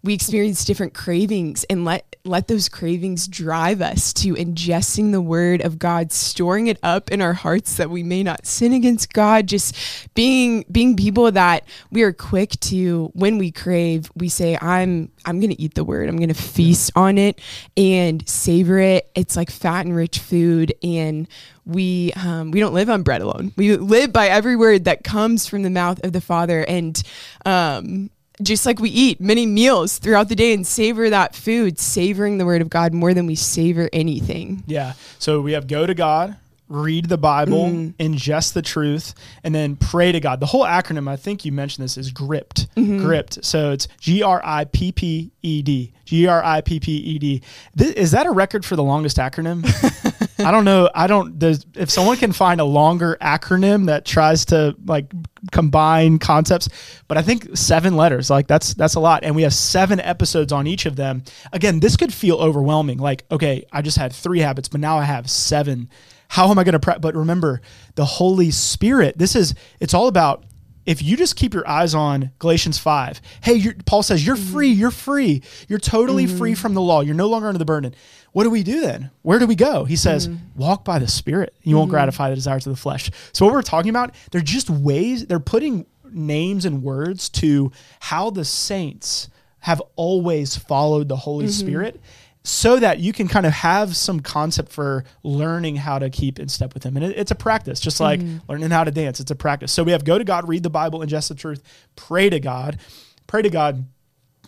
we 0.06 0.14
experience 0.14 0.64
different 0.64 0.94
cravings 0.94 1.64
and 1.66 1.84
let 1.84 2.16
let 2.24 2.48
those 2.48 2.70
cravings 2.70 3.28
drive 3.28 3.82
us 3.82 4.14
to 4.14 4.34
ingesting 4.34 5.12
the 5.12 5.22
word 5.22 5.62
of 5.62 5.78
God, 5.78 6.12
storing 6.12 6.68
it 6.68 6.80
up 6.82 7.12
in 7.12 7.22
our 7.22 7.34
hearts 7.34 7.78
that 7.78 7.90
we 7.90 8.04
may 8.04 8.24
not 8.24 8.46
sin 8.46 8.74
against 8.74 9.14
God, 9.14 9.48
just 9.48 9.76
being 10.14 10.64
being 10.72 10.96
people 10.96 11.32
that 11.32 11.68
we 11.92 12.04
are 12.04 12.14
quick 12.14 12.52
to 12.62 13.12
when 13.14 13.38
we 13.40 13.52
crave, 13.52 14.12
we 14.16 14.30
say, 14.30 14.58
I'm 14.62 15.12
I'm 15.26 15.40
gonna 15.40 15.56
eat 15.58 15.74
the 15.74 15.84
word, 15.84 16.08
I'm 16.08 16.18
gonna 16.18 16.36
feast 16.36 16.92
on 16.96 17.18
it 17.18 17.42
and 17.76 18.28
savor 18.30 18.78
it. 18.78 19.10
It's 19.16 19.36
like 19.36 19.50
fat 19.50 19.86
and 19.86 19.96
rich 19.96 20.20
food 20.20 20.74
and 20.84 21.28
we 21.66 22.14
um, 22.14 22.52
we 22.52 22.60
don't 22.60 22.74
live 22.74 22.92
on 22.92 23.02
bread 23.02 23.22
alone. 23.22 23.52
We 23.58 23.76
live 23.76 24.14
by 24.14 24.28
every 24.28 24.56
word 24.56 24.86
that 24.86 25.04
comes 25.04 25.48
from 25.48 25.64
the 25.64 25.72
mouth 25.72 26.04
of 26.06 26.14
the 26.14 26.22
Father. 26.22 26.64
And 26.64 27.02
um, 27.44 28.12
just 28.42 28.66
like 28.66 28.80
we 28.80 28.90
eat 28.90 29.20
many 29.22 29.46
meals 29.46 29.98
throughout 29.98 30.30
the 30.30 30.36
day 30.36 30.54
and 30.54 30.66
savor 30.66 31.10
that 31.10 31.36
food, 31.36 31.80
savoring 31.80 32.38
the 32.38 32.46
word 32.46 32.62
of 32.62 32.70
God 32.70 32.94
more 32.94 33.14
than 33.14 33.26
we 33.28 33.36
savor 33.36 33.90
anything. 33.94 34.64
Yeah. 34.68 34.94
So 35.20 35.42
we 35.42 35.54
have 35.54 35.68
go 35.68 35.86
to 35.86 35.94
God, 35.94 36.36
read 36.68 37.08
the 37.10 37.18
Bible, 37.18 37.66
Mm-hmm. 37.66 38.02
ingest 38.02 38.54
the 38.54 38.62
truth, 38.62 39.14
and 39.44 39.54
then 39.54 39.76
pray 39.76 40.12
to 40.12 40.20
God. 40.20 40.40
The 40.40 40.48
whole 40.48 40.64
acronym, 40.64 41.08
I 41.08 41.16
think 41.16 41.46
you 41.46 41.52
mentioned 41.52 41.84
this, 41.86 41.98
is 41.98 42.12
GRIPPED. 42.12 42.68
Mm-hmm. 42.76 43.06
GRIPPED. 43.06 43.46
So 43.46 43.72
it's 43.72 43.88
G 44.00 44.24
R 44.24 44.42
I 44.44 44.66
P 44.66 44.92
P 44.92 45.32
E 45.42 45.62
D. 45.62 45.94
G 46.06 46.28
R 46.28 46.44
I 46.44 46.62
P 46.62 46.80
P 46.80 46.92
E 46.98 47.20
D. 47.20 47.42
Is 47.78 48.12
that 48.12 48.26
a 48.26 48.32
record 48.32 48.66
for 48.66 48.76
the 48.76 48.84
longest 48.84 49.18
acronym? 49.18 49.64
I 50.40 50.52
don't 50.52 50.66
know. 50.66 50.90
I 50.94 51.08
don't. 51.08 51.42
If 51.42 51.90
someone 51.90 52.18
can 52.18 52.32
find 52.32 52.60
a 52.60 52.66
longer 52.66 53.18
acronym 53.22 53.86
that 53.86 54.06
tries 54.06 54.46
to 54.46 54.76
like 54.86 55.12
combine 55.52 56.20
concepts, 56.20 56.68
but 57.08 57.18
I 57.18 57.22
think 57.22 57.56
seven 57.56 57.96
letters, 57.96 58.30
like 58.30 58.48
that's 58.48 58.74
that's 58.74 58.96
a 58.96 59.00
lot, 59.00 59.24
and 59.24 59.36
we 59.36 59.44
have 59.44 59.54
seven 59.54 60.00
episodes 60.00 60.52
on 60.52 60.68
each 60.68 60.86
of 60.86 60.96
them. 60.96 61.24
Again, 61.54 61.80
this 61.80 61.96
could 61.96 62.14
feel 62.14 62.38
overwhelming. 62.38 62.98
Like, 62.98 63.26
okay, 63.32 63.66
I 63.72 63.82
just 63.82 63.98
had 63.98 64.12
three 64.12 64.40
habits, 64.40 64.68
but 64.68 64.82
now 64.82 64.98
I 64.98 65.04
have 65.04 65.30
seven. 65.30 65.90
How 66.28 66.50
am 66.50 66.60
I 66.60 66.64
going 66.64 66.74
to 66.74 66.80
prep? 66.80 67.02
But 67.02 67.16
remember, 67.16 67.62
the 67.96 68.06
Holy 68.06 68.52
Spirit. 68.52 69.18
This 69.18 69.36
is. 69.36 69.56
It's 69.80 69.94
all 69.94 70.08
about 70.08 70.44
if 70.86 71.02
you 71.02 71.18
just 71.18 71.36
keep 71.36 71.54
your 71.54 71.68
eyes 71.68 71.96
on 71.96 72.32
Galatians 72.40 72.78
5, 72.78 73.22
hey, 73.42 73.54
you're, 73.54 73.74
Paul 73.86 74.04
says, 74.04 74.26
you're 74.26 74.36
mm-hmm. 74.36 74.54
free, 74.54 74.70
you're 74.70 74.92
free. 74.92 75.42
You're 75.68 75.80
totally 75.80 76.26
mm-hmm. 76.26 76.38
free 76.38 76.56
from 76.56 76.74
the 76.74 76.82
law. 76.82 77.02
You're 77.02 77.16
no 77.16 77.28
longer 77.28 77.48
under 77.48 77.58
the 77.58 77.66
burden. 77.66 77.96
What 78.34 78.44
do 78.44 78.50
we 78.50 78.64
do 78.64 78.82
then? 78.82 79.12
Where 79.22 79.40
do 79.40 79.48
we 79.48 79.56
go? 79.56 79.86
He 79.86 79.96
says, 79.96 80.28
mm-hmm. 80.28 80.60
walk 80.60 80.84
by 80.84 81.00
the 81.00 81.08
Spirit. 81.08 81.56
You 81.64 81.78
won't 81.78 81.90
gratify 81.90 82.30
the 82.30 82.36
desires 82.36 82.68
of 82.68 82.74
the 82.74 82.82
flesh. 82.82 83.10
So, 83.32 83.46
what 83.46 83.54
we're 83.54 83.62
talking 83.62 83.90
about, 83.90 84.14
they're 84.32 84.42
just 84.42 84.70
ways, 84.70 85.26
they're 85.26 85.40
putting 85.40 85.86
names 86.12 86.66
and 86.66 86.84
words 86.84 87.30
to 87.30 87.72
how 88.00 88.30
the 88.30 88.46
saints 88.46 89.30
have 89.60 89.82
always 89.96 90.56
followed 90.56 91.10
the 91.10 91.16
Holy 91.16 91.48
Spirit 91.48 92.00
so 92.46 92.80
that 92.80 93.00
you 93.00 93.12
can 93.12 93.28
kind 93.28 93.48
of 93.48 93.52
have 93.52 93.96
some 93.96 94.20
concept 94.20 94.72
for 94.72 95.04
learning 95.24 95.78
how 95.78 95.98
to 95.98 96.12
keep 96.12 96.40
in 96.40 96.48
step 96.48 96.76
with 96.76 96.84
him. 96.84 96.96
And 96.96 97.04
it, 97.04 97.18
it's 97.18 97.32
a 97.32 97.36
practice, 97.36 97.80
just 97.80 98.00
like 98.00 98.20
mm-hmm. 98.20 98.38
learning 98.48 98.70
how 98.70 98.84
to 98.84 98.92
dance. 98.92 99.20
It's 99.20 99.32
a 99.32 99.36
practice. 99.36 99.72
So 99.72 99.84
we 99.84 99.94
have 99.94 100.06
go 100.06 100.20
to 100.20 100.24
God, 100.24 100.48
read 100.48 100.62
the 100.62 100.70
Bible, 100.70 101.00
ingest 101.00 101.30
the 101.30 101.36
truth, 101.36 101.64
pray 101.96 102.30
to 102.30 102.40
God, 102.40 102.78
pray 103.26 103.42
to 103.42 103.50
God. 103.50 103.88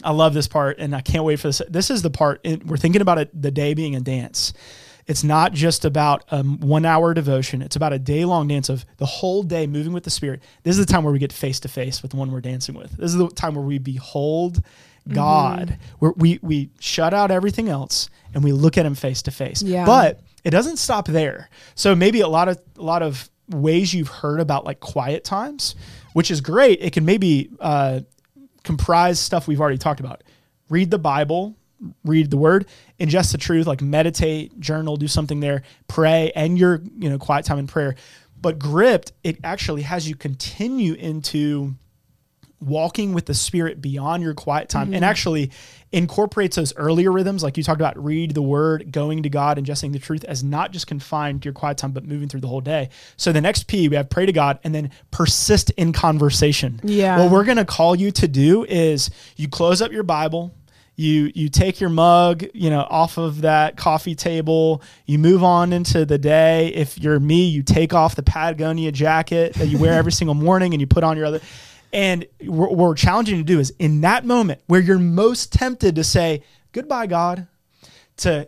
I 0.03 0.11
love 0.11 0.35
this 0.35 0.47
part, 0.47 0.77
and 0.77 0.95
I 0.95 1.01
can't 1.01 1.23
wait 1.23 1.39
for 1.39 1.47
this. 1.47 1.59
This 1.67 1.89
is 1.89 2.03
the 2.03 2.11
part 2.11 2.45
we're 2.67 2.77
thinking 2.77 3.01
about 3.01 3.17
it, 3.17 3.41
the 3.41 3.49
day 3.49 3.73
being 3.73 3.95
a 3.95 3.99
dance. 3.99 4.53
It's 5.07 5.23
not 5.23 5.53
just 5.53 5.83
about 5.83 6.23
a 6.29 6.43
one 6.43 6.85
hour 6.85 7.15
devotion. 7.15 7.63
It's 7.63 7.77
about 7.77 7.93
a 7.93 7.99
day 7.99 8.25
long 8.25 8.47
dance 8.47 8.69
of 8.69 8.85
the 8.97 9.07
whole 9.07 9.41
day 9.41 9.65
moving 9.65 9.93
with 9.93 10.03
the 10.03 10.11
Spirit. 10.11 10.43
This 10.61 10.77
is 10.77 10.85
the 10.85 10.91
time 10.91 11.03
where 11.03 11.13
we 11.13 11.17
get 11.17 11.33
face 11.33 11.59
to 11.61 11.67
face 11.67 12.03
with 12.03 12.11
the 12.11 12.17
one 12.17 12.31
we're 12.31 12.41
dancing 12.41 12.75
with. 12.75 12.91
This 12.91 13.11
is 13.11 13.17
the 13.17 13.29
time 13.29 13.55
where 13.55 13.65
we 13.65 13.79
behold 13.79 14.61
God, 15.15 15.77
where 15.99 16.11
we, 16.15 16.39
we 16.41 16.69
shut 16.79 17.13
out 17.13 17.31
everything 17.31 17.69
else 17.69 18.09
and 18.33 18.43
we 18.43 18.51
look 18.51 18.77
at 18.77 18.85
Him 18.85 18.95
face 18.95 19.21
to 19.23 19.31
face. 19.31 19.61
But 19.85 20.21
it 20.43 20.51
doesn't 20.51 20.77
stop 20.77 21.07
there. 21.07 21.49
So 21.75 21.95
maybe 21.95 22.21
a 22.21 22.27
lot 22.27 22.47
of 22.47 22.61
a 22.77 22.81
lot 22.81 23.01
of 23.03 23.29
ways 23.49 23.93
you've 23.93 24.07
heard 24.07 24.39
about 24.39 24.65
like 24.65 24.79
quiet 24.79 25.23
times, 25.23 25.75
which 26.13 26.31
is 26.31 26.41
great. 26.41 26.81
It 26.81 26.93
can 26.93 27.05
maybe 27.05 27.49
uh, 27.59 28.01
comprise 28.63 29.19
stuff 29.19 29.47
we've 29.47 29.61
already 29.61 29.77
talked 29.77 29.99
about. 29.99 30.23
Read 30.69 30.91
the 30.91 30.99
Bible, 30.99 31.55
read 32.03 32.29
the 32.29 32.37
Word, 32.37 32.67
ingest 32.99 33.31
the 33.31 33.37
truth, 33.37 33.67
like 33.67 33.81
meditate, 33.81 34.59
journal, 34.59 34.97
do 34.97 35.07
something 35.07 35.39
there, 35.39 35.63
pray, 35.87 36.31
and 36.35 36.57
your 36.57 36.81
you 36.97 37.09
know 37.09 37.17
quiet 37.17 37.45
time 37.45 37.59
in 37.59 37.67
prayer. 37.67 37.95
But 38.39 38.59
gripped, 38.59 39.13
it 39.23 39.39
actually 39.43 39.81
has 39.81 40.07
you 40.07 40.15
continue 40.15 40.93
into 40.93 41.75
walking 42.59 43.13
with 43.13 43.25
the 43.27 43.33
spirit 43.33 43.81
beyond 43.81 44.23
your 44.23 44.33
quiet 44.33 44.67
time 44.67 44.87
and 44.87 44.95
mm-hmm. 44.95 45.03
actually 45.03 45.51
incorporates 45.91 46.55
those 46.55 46.75
earlier 46.75 47.11
rhythms 47.11 47.43
like 47.43 47.55
you 47.55 47.63
talked 47.63 47.79
about 47.79 48.03
read 48.03 48.33
the 48.33 48.41
word 48.41 48.91
going 48.91 49.23
to 49.23 49.29
god 49.29 49.57
ingesting 49.57 49.93
the 49.93 49.99
truth 49.99 50.23
as 50.25 50.43
not 50.43 50.71
just 50.71 50.87
confined 50.87 51.41
to 51.41 51.45
your 51.45 51.53
quiet 51.53 51.77
time 51.77 51.91
but 51.91 52.03
moving 52.03 52.27
through 52.27 52.41
the 52.41 52.47
whole 52.47 52.61
day. 52.61 52.89
So 53.15 53.31
the 53.31 53.41
next 53.41 53.67
p 53.67 53.87
we 53.87 53.95
have 53.95 54.09
pray 54.09 54.25
to 54.25 54.31
god 54.31 54.59
and 54.63 54.73
then 54.73 54.91
persist 55.11 55.69
in 55.71 55.93
conversation. 55.93 56.79
Yeah. 56.83 57.19
what 57.19 57.31
we're 57.31 57.43
going 57.43 57.57
to 57.57 57.65
call 57.65 57.95
you 57.95 58.11
to 58.11 58.27
do 58.27 58.65
is 58.65 59.09
you 59.35 59.47
close 59.47 59.81
up 59.81 59.91
your 59.91 60.03
bible 60.03 60.53
you 60.95 61.31
you 61.35 61.47
take 61.47 61.79
your 61.79 61.91
mug 61.91 62.43
you 62.55 62.71
know 62.71 62.85
off 62.89 63.17
of 63.17 63.41
that 63.41 63.77
coffee 63.77 64.15
table 64.15 64.81
you 65.05 65.19
move 65.19 65.43
on 65.43 65.71
into 65.71 66.05
the 66.05 66.17
day. 66.17 66.67
If 66.69 66.97
you're 66.97 67.19
me 67.19 67.47
you 67.47 67.61
take 67.61 67.93
off 67.93 68.15
the 68.15 68.23
patagonia 68.23 68.91
jacket 68.91 69.53
that 69.53 69.67
you 69.67 69.77
wear 69.77 69.93
every 69.93 70.11
single 70.19 70.33
morning 70.33 70.73
and 70.73 70.81
you 70.81 70.87
put 70.87 71.03
on 71.03 71.15
your 71.15 71.27
other 71.27 71.39
and 71.93 72.25
what 72.41 72.75
we're 72.75 72.95
challenging 72.95 73.37
you 73.37 73.43
to 73.43 73.47
do 73.47 73.59
is 73.59 73.73
in 73.79 74.01
that 74.01 74.25
moment 74.25 74.61
where 74.67 74.81
you're 74.81 74.99
most 74.99 75.51
tempted 75.53 75.95
to 75.95 76.03
say 76.03 76.43
goodbye 76.71 77.07
god 77.07 77.47
to 78.17 78.47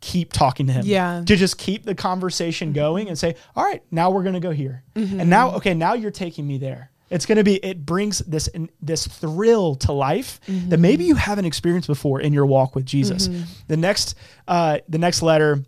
keep 0.00 0.32
talking 0.32 0.66
to 0.66 0.72
him. 0.72 0.82
Yeah. 0.86 1.22
to 1.26 1.36
just 1.36 1.58
keep 1.58 1.84
the 1.84 1.94
conversation 1.94 2.72
going 2.72 3.08
and 3.08 3.18
say 3.18 3.36
all 3.54 3.64
right 3.64 3.82
now 3.90 4.10
we're 4.10 4.22
going 4.22 4.34
to 4.34 4.40
go 4.40 4.50
here. 4.50 4.82
And 4.94 5.28
now 5.30 5.52
okay 5.56 5.74
now 5.74 5.94
you're 5.94 6.10
taking 6.10 6.46
me 6.46 6.58
there. 6.58 6.90
It's 7.10 7.26
going 7.26 7.38
to 7.38 7.44
be 7.44 7.56
it 7.56 7.84
brings 7.84 8.20
this 8.20 8.48
this 8.80 9.06
thrill 9.06 9.74
to 9.76 9.92
life 9.92 10.40
that 10.46 10.78
maybe 10.78 11.04
you 11.04 11.16
haven't 11.16 11.44
experienced 11.44 11.88
before 11.88 12.20
in 12.20 12.32
your 12.32 12.46
walk 12.46 12.74
with 12.74 12.86
jesus. 12.86 13.28
The 13.68 13.76
next 13.76 14.14
uh 14.48 14.78
the 14.88 14.98
next 14.98 15.20
letter 15.22 15.62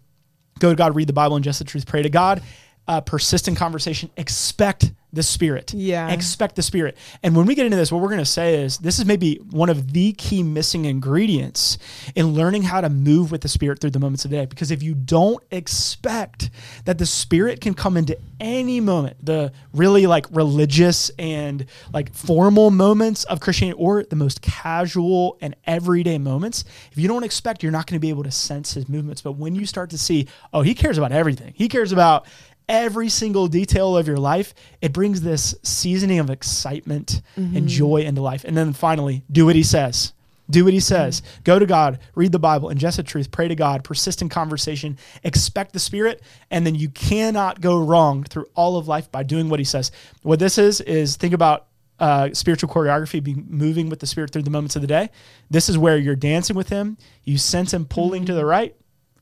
go 0.59 0.71
to 0.71 0.77
god 0.77 0.95
read 0.97 1.09
the 1.09 1.13
bible 1.13 1.37
ingest 1.39 1.59
the 1.59 1.65
truth 1.65 1.87
pray 1.87 2.03
to 2.03 2.09
god 2.11 2.43
uh, 2.89 3.01
persistent 3.01 3.57
conversation 3.57 4.11
expect 4.17 4.93
the 5.13 5.23
Spirit. 5.23 5.75
Yeah. 5.75 6.11
Expect 6.11 6.57
the 6.57 6.63
Spirit. 6.63 6.97
And 7.23 7.37
when 7.37 7.47
we 7.47 7.55
get 7.55 7.67
into 7.67 7.77
this, 7.77 7.93
what 7.93 8.01
we're 8.01 8.09
going 8.09 8.19
to 8.19 8.25
say 8.25 8.63
is 8.63 8.79
this 8.79 8.99
is 8.99 9.05
maybe 9.05 9.37
one 9.51 9.69
of 9.69 9.93
the 9.93 10.13
key 10.13 10.43
missing 10.43 10.87
ingredients 10.87 11.79
in 12.15 12.29
learning 12.29 12.63
how 12.63 12.81
to 12.81 12.89
move 12.89 13.31
with 13.31 13.43
the 13.43 13.49
Spirit 13.49 13.81
through 13.81 13.91
the 13.91 13.99
moments 13.99 14.25
of 14.25 14.31
the 14.31 14.39
day. 14.39 14.47
Because 14.47 14.71
if 14.71 14.83
you 14.83 14.95
don't 14.95 15.43
expect 15.51 16.51
that 16.87 16.99
the 16.99 17.07
Spirit 17.07 17.61
can 17.61 17.75
come 17.75 17.97
into 17.97 18.19
any 18.41 18.81
moment, 18.81 19.25
the 19.25 19.53
really 19.75 20.07
like 20.07 20.27
religious 20.31 21.11
and 21.19 21.67
like 21.93 22.15
formal 22.15 22.71
moments 22.71 23.25
of 23.25 23.41
Christianity 23.41 23.79
or 23.79 24.03
the 24.05 24.17
most 24.17 24.41
casual 24.41 25.37
and 25.41 25.55
everyday 25.67 26.19
moments, 26.19 26.65
if 26.91 26.99
you 26.99 27.07
don't 27.07 27.25
expect, 27.25 27.63
you're 27.63 27.73
not 27.73 27.87
going 27.87 27.97
to 27.97 28.01
be 28.01 28.09
able 28.09 28.25
to 28.25 28.31
sense 28.31 28.75
his 28.75 28.89
movements. 28.89 29.21
But 29.21 29.33
when 29.33 29.55
you 29.55 29.67
start 29.67 29.91
to 29.91 29.99
see, 29.99 30.27
oh, 30.55 30.63
he 30.63 30.75
cares 30.75 30.97
about 30.97 31.13
everything, 31.13 31.53
he 31.55 31.69
cares 31.69 31.93
about 31.93 32.27
every 32.73 33.11
single 33.11 33.47
detail 33.49 33.97
of 33.97 34.09
your 34.09 34.17
life, 34.17 34.55
it 34.81 34.95
brings 34.95 35.21
this 35.21 35.55
seasoning 35.63 36.19
of 36.19 36.31
excitement 36.31 37.21
and 37.37 37.55
mm-hmm. 37.55 37.67
joy 37.67 37.97
into 37.99 38.23
life. 38.23 38.45
And 38.45 38.57
then 38.57 38.73
finally, 38.73 39.23
do 39.31 39.45
what 39.45 39.55
he 39.55 39.63
says. 39.63 40.15
Do 40.51 40.65
what 40.65 40.73
he 40.73 40.79
mm-hmm. 40.79 40.85
says. 40.85 41.23
Go 41.45 41.59
to 41.59 41.67
God, 41.67 41.99
read 42.15 42.33
the 42.33 42.39
Bible, 42.39 42.71
ingest 42.71 42.97
the 42.97 43.03
truth, 43.03 43.31
pray 43.31 43.47
to 43.47 43.55
God, 43.55 43.85
persist 43.85 44.23
in 44.23 44.31
conversation, 44.31 44.97
expect 45.23 45.75
the 45.75 45.79
Spirit, 45.79 46.23
and 46.51 46.67
then 46.67 46.75
you 46.75 46.89
cannot 46.89 47.61
go 47.61 47.79
wrong 47.79 48.25
through 48.25 48.47
all 48.55 48.79
of 48.79 48.89
life 48.89 49.13
by 49.13 49.23
doing 49.23 49.51
what 49.51 49.61
he 49.61 49.65
says. 49.65 49.93
What 50.23 50.39
this 50.39 50.57
is, 50.57 50.81
is 50.81 51.17
think 51.17 51.35
about 51.35 51.67
uh, 52.01 52.31
spiritual 52.33 52.71
choreography, 52.71 53.23
be 53.23 53.35
moving 53.35 53.91
with 53.91 54.01
the 54.01 54.07
Spirit 54.07 54.33
through 54.33 54.43
the 54.43 54.51
moments 54.51 54.77
of 54.77 54.83
the 54.83 54.89
day. 54.89 55.11
This 55.51 55.69
is 55.69 55.77
where 55.77 55.99
you're 55.99 56.17
dancing 56.17 56.57
with 56.57 56.71
him. 56.71 56.97
You 57.23 57.37
sense 57.37 57.75
him 57.75 57.85
pulling 57.85 58.25
to 58.25 58.33
the 58.33 58.41
mm-hmm. 58.41 58.49
right, 58.49 58.77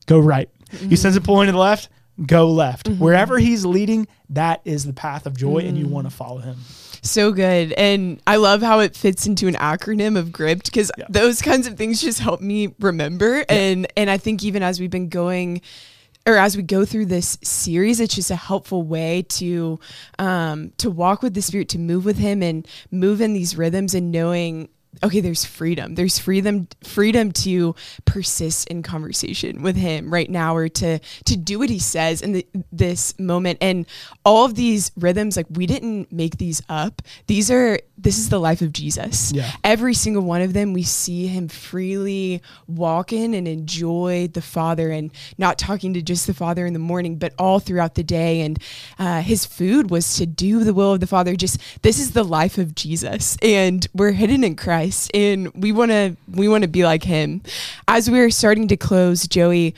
go 0.05 0.19
right. 0.19 0.49
You 0.79 0.95
sense 0.95 1.17
him 1.17 1.23
pulling 1.23 1.47
to 1.47 1.51
the 1.51 1.57
left, 1.57 1.89
go 2.25 2.49
left. 2.51 2.87
Wherever 2.87 3.39
he's 3.39 3.65
leading, 3.65 4.07
that 4.29 4.61
is 4.65 4.85
the 4.85 4.93
path 4.93 5.25
of 5.25 5.35
joy, 5.37 5.59
and 5.59 5.77
you 5.77 5.87
want 5.87 6.07
to 6.07 6.11
follow 6.15 6.39
him. 6.39 6.57
So 7.03 7.31
good. 7.31 7.73
And 7.73 8.21
I 8.27 8.35
love 8.35 8.61
how 8.61 8.79
it 8.79 8.95
fits 8.95 9.25
into 9.25 9.47
an 9.47 9.55
acronym 9.55 10.17
of 10.17 10.31
GRIPPED 10.31 10.65
because 10.65 10.91
Yeah. 10.97 11.05
those 11.09 11.41
kinds 11.41 11.65
of 11.67 11.75
things 11.75 11.99
just 12.01 12.19
help 12.19 12.41
me 12.41 12.75
remember. 12.79 13.43
And 13.49 13.87
and 13.97 14.09
I 14.09 14.17
think 14.17 14.43
even 14.43 14.61
as 14.61 14.79
we've 14.79 14.91
been 14.91 15.09
going 15.09 15.61
or 16.27 16.37
as 16.37 16.55
we 16.55 16.61
go 16.61 16.85
through 16.85 17.07
this 17.07 17.39
series, 17.43 17.99
it's 17.99 18.13
just 18.13 18.29
a 18.29 18.35
helpful 18.35 18.83
way 18.83 19.23
to 19.29 19.79
um 20.19 20.71
to 20.77 20.91
walk 20.91 21.23
with 21.23 21.33
the 21.33 21.41
spirit, 21.41 21.69
to 21.69 21.79
move 21.79 22.05
with 22.05 22.17
him 22.17 22.43
and 22.43 22.67
move 22.91 23.19
in 23.21 23.33
these 23.33 23.57
rhythms 23.57 23.95
and 23.95 24.11
knowing 24.11 24.69
okay 25.03 25.19
there's 25.19 25.45
freedom. 25.45 25.95
There's 25.95 26.19
freedom 26.19 26.67
freedom 26.83 27.31
to 27.31 27.75
persist 28.05 28.67
in 28.67 28.83
conversation 28.83 29.61
with 29.61 29.75
him 29.75 30.13
right 30.13 30.29
now 30.29 30.55
or 30.55 30.69
to 30.69 30.99
to 30.99 31.37
do 31.37 31.59
what 31.59 31.69
he 31.69 31.79
says 31.79 32.21
in 32.21 32.33
the, 32.33 32.47
this 32.71 33.17
moment. 33.19 33.57
And 33.61 33.85
all 34.25 34.45
of 34.45 34.55
these 34.55 34.91
rhythms 34.95 35.37
like 35.37 35.47
we 35.49 35.65
didn't 35.65 36.11
make 36.11 36.37
these 36.37 36.61
up. 36.69 37.01
These 37.27 37.49
are 37.51 37.79
this 38.01 38.17
is 38.17 38.29
the 38.29 38.39
life 38.39 38.61
of 38.61 38.73
jesus. 38.73 39.31
Yeah. 39.31 39.51
every 39.63 39.93
single 39.93 40.23
one 40.23 40.41
of 40.41 40.53
them 40.53 40.73
we 40.73 40.83
see 40.83 41.27
him 41.27 41.47
freely 41.47 42.41
walk 42.67 43.13
in 43.13 43.33
and 43.33 43.47
enjoy 43.47 44.29
the 44.33 44.41
father 44.41 44.89
and 44.89 45.11
not 45.37 45.57
talking 45.57 45.93
to 45.93 46.01
just 46.01 46.27
the 46.27 46.33
father 46.33 46.65
in 46.65 46.73
the 46.73 46.79
morning 46.79 47.17
but 47.17 47.33
all 47.37 47.59
throughout 47.59 47.95
the 47.95 48.03
day. 48.03 48.41
And 48.41 48.59
uh, 48.99 49.21
his 49.21 49.45
food 49.45 49.89
was 49.89 50.17
to 50.17 50.25
do 50.25 50.63
the 50.63 50.73
will 50.73 50.93
of 50.93 50.99
the 50.99 51.07
father. 51.07 51.35
Just 51.35 51.59
this 51.81 51.99
is 51.99 52.11
the 52.11 52.23
life 52.23 52.57
of 52.57 52.75
jesus. 52.75 53.37
And 53.41 53.87
we're 53.93 54.11
hidden 54.11 54.43
in 54.43 54.55
christ. 54.55 55.11
And 55.13 55.53
we 55.53 55.71
want 55.71 55.91
to 55.91 56.15
we 56.31 56.47
want 56.47 56.63
to 56.63 56.67
be 56.67 56.83
like 56.83 57.03
him. 57.03 57.41
As 57.87 58.09
we're 58.09 58.29
starting 58.31 58.67
to 58.69 58.77
close 58.77 59.27
joey 59.27 59.75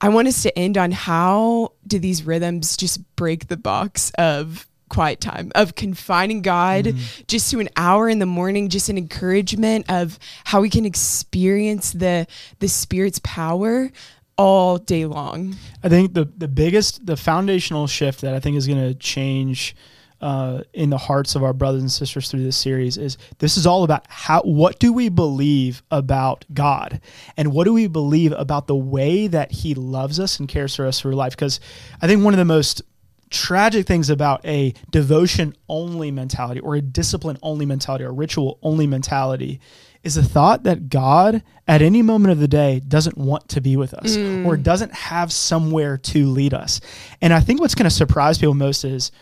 i 0.00 0.08
want 0.08 0.26
us 0.28 0.42
to 0.42 0.58
end 0.58 0.78
on 0.78 0.90
how 0.90 1.72
do 1.86 1.98
these 1.98 2.24
rhythms 2.24 2.76
just 2.76 2.98
break 3.16 3.48
the 3.48 3.56
box 3.56 4.10
of 4.18 4.66
quiet 4.90 5.20
time 5.20 5.50
of 5.54 5.74
confining 5.74 6.42
God 6.42 6.94
just 7.26 7.50
to 7.52 7.60
an 7.60 7.70
hour 7.76 8.10
in 8.10 8.18
the 8.18 8.26
morning, 8.26 8.68
just 8.68 8.90
an 8.90 8.98
encouragement 8.98 9.86
of 9.88 10.18
how 10.44 10.60
we 10.60 10.68
can 10.68 10.84
experience 10.84 11.92
the 11.92 12.26
the 12.58 12.68
Spirit's 12.68 13.20
power 13.22 13.90
all 14.36 14.78
day 14.78 15.06
long. 15.06 15.56
I 15.82 15.88
think 15.88 16.12
the 16.12 16.24
the 16.36 16.48
biggest, 16.48 17.06
the 17.06 17.16
foundational 17.16 17.86
shift 17.86 18.20
that 18.20 18.34
I 18.34 18.40
think 18.40 18.56
is 18.56 18.66
going 18.66 18.86
to 18.86 18.94
change 18.94 19.74
uh, 20.20 20.62
in 20.74 20.90
the 20.90 20.98
hearts 20.98 21.34
of 21.34 21.42
our 21.42 21.52
brothers 21.52 21.80
and 21.80 21.90
sisters 21.90 22.30
through 22.30 22.42
this 22.42 22.56
series 22.56 22.98
is 22.98 23.16
this 23.38 23.56
is 23.56 23.66
all 23.66 23.84
about 23.84 24.04
how 24.08 24.42
what 24.42 24.78
do 24.78 24.92
we 24.92 25.08
believe 25.08 25.82
about 25.90 26.44
God 26.52 27.00
and 27.36 27.52
what 27.52 27.64
do 27.64 27.72
we 27.72 27.86
believe 27.86 28.32
about 28.32 28.66
the 28.66 28.76
way 28.76 29.26
that 29.26 29.50
He 29.50 29.74
loves 29.74 30.20
us 30.20 30.38
and 30.38 30.48
cares 30.48 30.76
for 30.76 30.86
us 30.86 31.00
through 31.00 31.14
life? 31.14 31.32
Because 31.32 31.60
I 32.02 32.06
think 32.06 32.22
one 32.22 32.34
of 32.34 32.38
the 32.38 32.44
most 32.44 32.82
tragic 33.30 33.86
things 33.86 34.10
about 34.10 34.44
a 34.44 34.74
devotion 34.90 35.54
only 35.68 36.10
mentality 36.10 36.60
or 36.60 36.74
a 36.74 36.82
discipline 36.82 37.38
only 37.42 37.64
mentality 37.64 38.04
or 38.04 38.12
ritual 38.12 38.58
only 38.62 38.86
mentality 38.86 39.60
is 40.02 40.14
the 40.14 40.22
thought 40.22 40.64
that 40.64 40.88
God 40.88 41.42
at 41.68 41.82
any 41.82 42.02
moment 42.02 42.32
of 42.32 42.38
the 42.38 42.48
day 42.48 42.80
doesn't 42.80 43.18
want 43.18 43.48
to 43.50 43.60
be 43.60 43.76
with 43.76 43.94
us 43.94 44.16
mm. 44.16 44.46
or 44.46 44.56
doesn't 44.56 44.92
have 44.92 45.32
somewhere 45.32 45.98
to 45.98 46.26
lead 46.26 46.54
us. 46.54 46.80
And 47.20 47.32
I 47.32 47.40
think 47.40 47.60
what's 47.60 47.74
going 47.74 47.88
to 47.88 47.94
surprise 47.94 48.38
people 48.38 48.54
most 48.54 48.84
is 48.84 49.12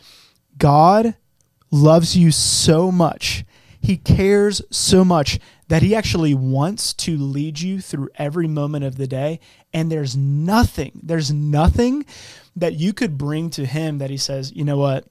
God 0.56 1.16
loves 1.70 2.16
you 2.16 2.30
so 2.30 2.90
much. 2.92 3.44
He 3.80 3.96
cares 3.96 4.62
so 4.70 5.04
much 5.04 5.38
that 5.68 5.82
he 5.82 5.94
actually 5.94 6.34
wants 6.34 6.94
to 6.94 7.16
lead 7.16 7.60
you 7.60 7.80
through 7.80 8.08
every 8.16 8.48
moment 8.48 8.84
of 8.84 8.96
the 8.96 9.06
day. 9.06 9.40
And 9.72 9.92
there's 9.92 10.16
nothing, 10.16 11.00
there's 11.02 11.30
nothing 11.30 12.06
that 12.60 12.74
you 12.74 12.92
could 12.92 13.18
bring 13.18 13.50
to 13.50 13.66
him 13.66 13.98
that 13.98 14.10
he 14.10 14.16
says, 14.16 14.52
you 14.54 14.64
know 14.64 14.76
what? 14.76 15.06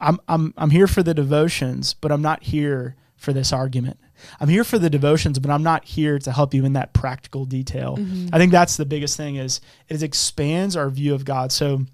I'm 0.00 0.18
I'm 0.28 0.52
I'm 0.56 0.70
here 0.70 0.86
for 0.86 1.02
the 1.02 1.14
devotions, 1.14 1.94
but 1.94 2.10
I'm 2.10 2.22
not 2.22 2.42
here 2.42 2.96
for 3.16 3.32
this 3.32 3.52
argument. 3.52 3.98
I'm 4.40 4.48
here 4.48 4.64
for 4.64 4.78
the 4.78 4.90
devotions, 4.90 5.38
but 5.38 5.50
I'm 5.50 5.62
not 5.62 5.84
here 5.84 6.18
to 6.18 6.32
help 6.32 6.54
you 6.54 6.64
in 6.64 6.74
that 6.74 6.92
practical 6.92 7.44
detail. 7.44 7.96
Mm-hmm. 7.96 8.34
I 8.34 8.38
think 8.38 8.52
that's 8.52 8.76
the 8.76 8.84
biggest 8.84 9.16
thing 9.16 9.36
is 9.36 9.60
it 9.88 10.02
expands 10.02 10.76
our 10.76 10.90
view 10.90 11.14
of 11.14 11.24
God. 11.24 11.52
So 11.52 11.86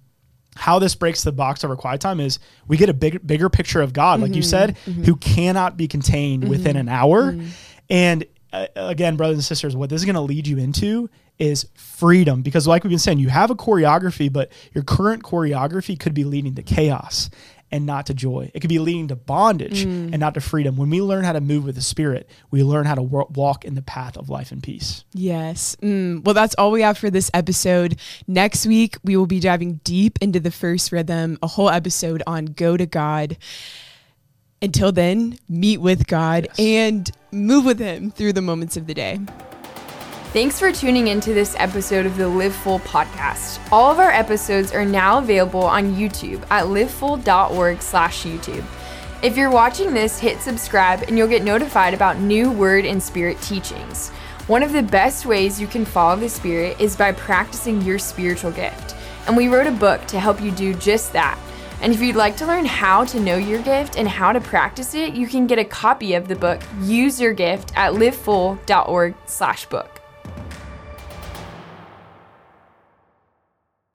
how 0.57 0.79
this 0.79 0.95
breaks 0.95 1.23
the 1.23 1.33
box 1.33 1.64
of 1.64 1.71
our 1.71 1.77
quiet 1.77 2.01
time 2.01 2.21
is 2.21 2.38
we 2.67 2.77
get 2.77 2.88
a 2.88 2.95
big, 2.95 3.25
bigger 3.27 3.49
picture 3.49 3.81
of 3.81 3.93
God, 3.93 4.21
like 4.21 4.35
you 4.35 4.43
mm-hmm. 4.43 4.49
said, 4.49 4.77
mm-hmm. 4.87 5.05
who 5.05 5.17
cannot 5.17 5.77
be 5.77 5.87
contained 5.87 6.49
within 6.49 6.77
an 6.77 6.88
hour. 6.88 7.37
And 7.88 8.25
uh, 8.53 8.67
again, 8.75 9.17
brothers 9.17 9.37
and 9.37 9.45
sisters, 9.45 9.77
what 9.77 9.91
this 9.91 10.01
is 10.01 10.05
going 10.05 10.14
to 10.14 10.21
lead 10.21 10.47
you 10.47 10.59
into 10.59 11.09
is 11.38 11.66
freedom. 11.74 12.42
Because, 12.42 12.66
like 12.66 12.85
we've 12.85 12.90
been 12.90 12.98
saying, 12.98 13.18
you 13.18 13.29
have 13.29 13.51
a 13.51 13.55
choreography, 13.55 14.33
but 14.33 14.51
your 14.74 14.85
current 14.85 15.22
choreography 15.22 15.98
could 15.98 16.14
be 16.14 16.24
leading 16.24 16.55
to 16.57 16.62
chaos 16.62 17.31
and 17.70 17.85
not 17.85 18.07
to 18.07 18.14
joy. 18.14 18.51
It 18.55 18.61
could 18.61 18.70
be 18.70 18.79
leading 18.79 19.09
to 19.09 19.14
bondage 19.16 19.83
and 19.85 20.18
not 20.18 20.33
to 20.35 20.40
freedom. 20.40 20.79
When 20.79 20.88
we 20.88 21.03
learn 21.03 21.24
how 21.24 21.33
to 21.35 21.40
move 21.42 21.64
with 21.66 21.74
the 21.74 21.83
Spirit, 21.83 22.27
we 22.51 22.62
learn 22.62 22.87
how 22.87 22.94
to 22.94 23.03
wa- 23.03 23.27
walk 23.35 23.66
in 23.66 23.74
the 23.74 23.83
path 23.83 24.16
of 24.16 24.31
life 24.31 24.53
and 24.53 24.62
peace. 24.62 25.05
Yes. 25.12 25.77
Mm, 25.83 26.24
well, 26.24 26.33
that's 26.33 26.55
all 26.55 26.70
we 26.70 26.81
have 26.81 26.96
for 26.96 27.11
this 27.11 27.31
episode. 27.35 27.98
Next 28.27 28.64
week, 28.66 28.96
we 29.05 29.18
will 29.18 29.27
be 29.27 29.38
diving 29.38 29.81
deep 29.85 30.18
into 30.22 30.40
the 30.40 30.51
first 30.51 30.92
rhythm, 30.92 31.38
a 31.42 31.46
whole 31.46 31.68
episode 31.68 32.22
on 32.27 32.46
Go 32.46 32.79
to 32.79 32.87
God. 32.87 33.37
Until 34.62 34.90
then, 34.90 35.38
meet 35.48 35.77
with 35.83 36.07
God 36.07 36.48
Yes. 36.57 36.59
and 36.59 37.11
move 37.33 37.66
with 37.66 37.79
Him 37.79 38.11
through 38.11 38.33
the 38.33 38.42
moments 38.42 38.79
of 38.79 38.87
the 38.87 38.94
day. 38.94 39.20
Thanks 40.33 40.59
for 40.59 40.71
tuning 40.71 41.09
into 41.09 41.33
this 41.33 41.57
episode 41.59 42.05
of 42.05 42.19
the 42.19 42.29
Live 42.29 42.55
Full 42.55 42.81
podcast. 42.81 43.67
All 43.73 43.91
of 43.91 43.99
our 43.99 44.11
episodes 44.11 44.73
are 44.73 44.85
now 44.85 45.21
available 45.21 45.62
on 45.62 45.95
YouTube 45.95 46.45
at 46.51 46.67
livefull.org 46.67 47.81
slash 47.81 48.25
YouTube. 48.25 48.64
If 49.23 49.38
you're 49.38 49.51
watching 49.51 49.95
this, 49.95 50.19
hit 50.19 50.43
subscribe 50.43 51.05
and 51.05 51.17
you'll 51.17 51.29
get 51.29 51.43
notified 51.43 51.95
about 51.95 52.19
new 52.19 52.51
word 52.51 52.85
and 52.85 53.03
spirit 53.03 53.41
teachings. 53.41 54.11
One 54.49 54.62
of 54.62 54.75
the 54.75 54.83
best 54.83 55.25
ways 55.25 55.59
you 55.59 55.67
can 55.67 55.87
follow 55.87 56.17
the 56.17 56.29
Spirit 56.29 56.79
is 56.79 56.95
by 56.95 57.12
practicing 57.12 57.81
your 57.81 57.99
spiritual 57.99 58.51
gift. 58.51 58.95
And 59.27 59.35
we 59.35 59.49
wrote 59.49 59.67
a 59.67 59.73
book 59.73 60.05
to 60.09 60.21
help 60.21 60.43
you 60.43 60.51
do 60.51 60.75
just 60.75 61.14
that. 61.14 61.38
And 61.81 61.91
if 61.91 62.03
you'd 62.03 62.17
like 62.17 62.37
to 62.37 62.47
learn 62.47 62.67
how 62.67 63.07
to 63.07 63.19
know 63.19 63.37
your 63.38 63.62
gift 63.62 63.97
and 63.97 64.07
how 64.07 64.33
to 64.33 64.43
practice 64.43 64.95
it, 64.95 65.14
you 65.14 65.27
can 65.27 65.47
get 65.47 65.59
a 65.59 65.64
copy 65.64 66.12
of 66.12 66.29
the 66.29 66.37
book 66.37 66.61
Use 66.83 67.19
Your 67.19 67.33
Gift 67.33 67.73
at 67.77 67.95
livefull.org 67.95 69.14
slash 69.25 69.64
book. 69.67 69.98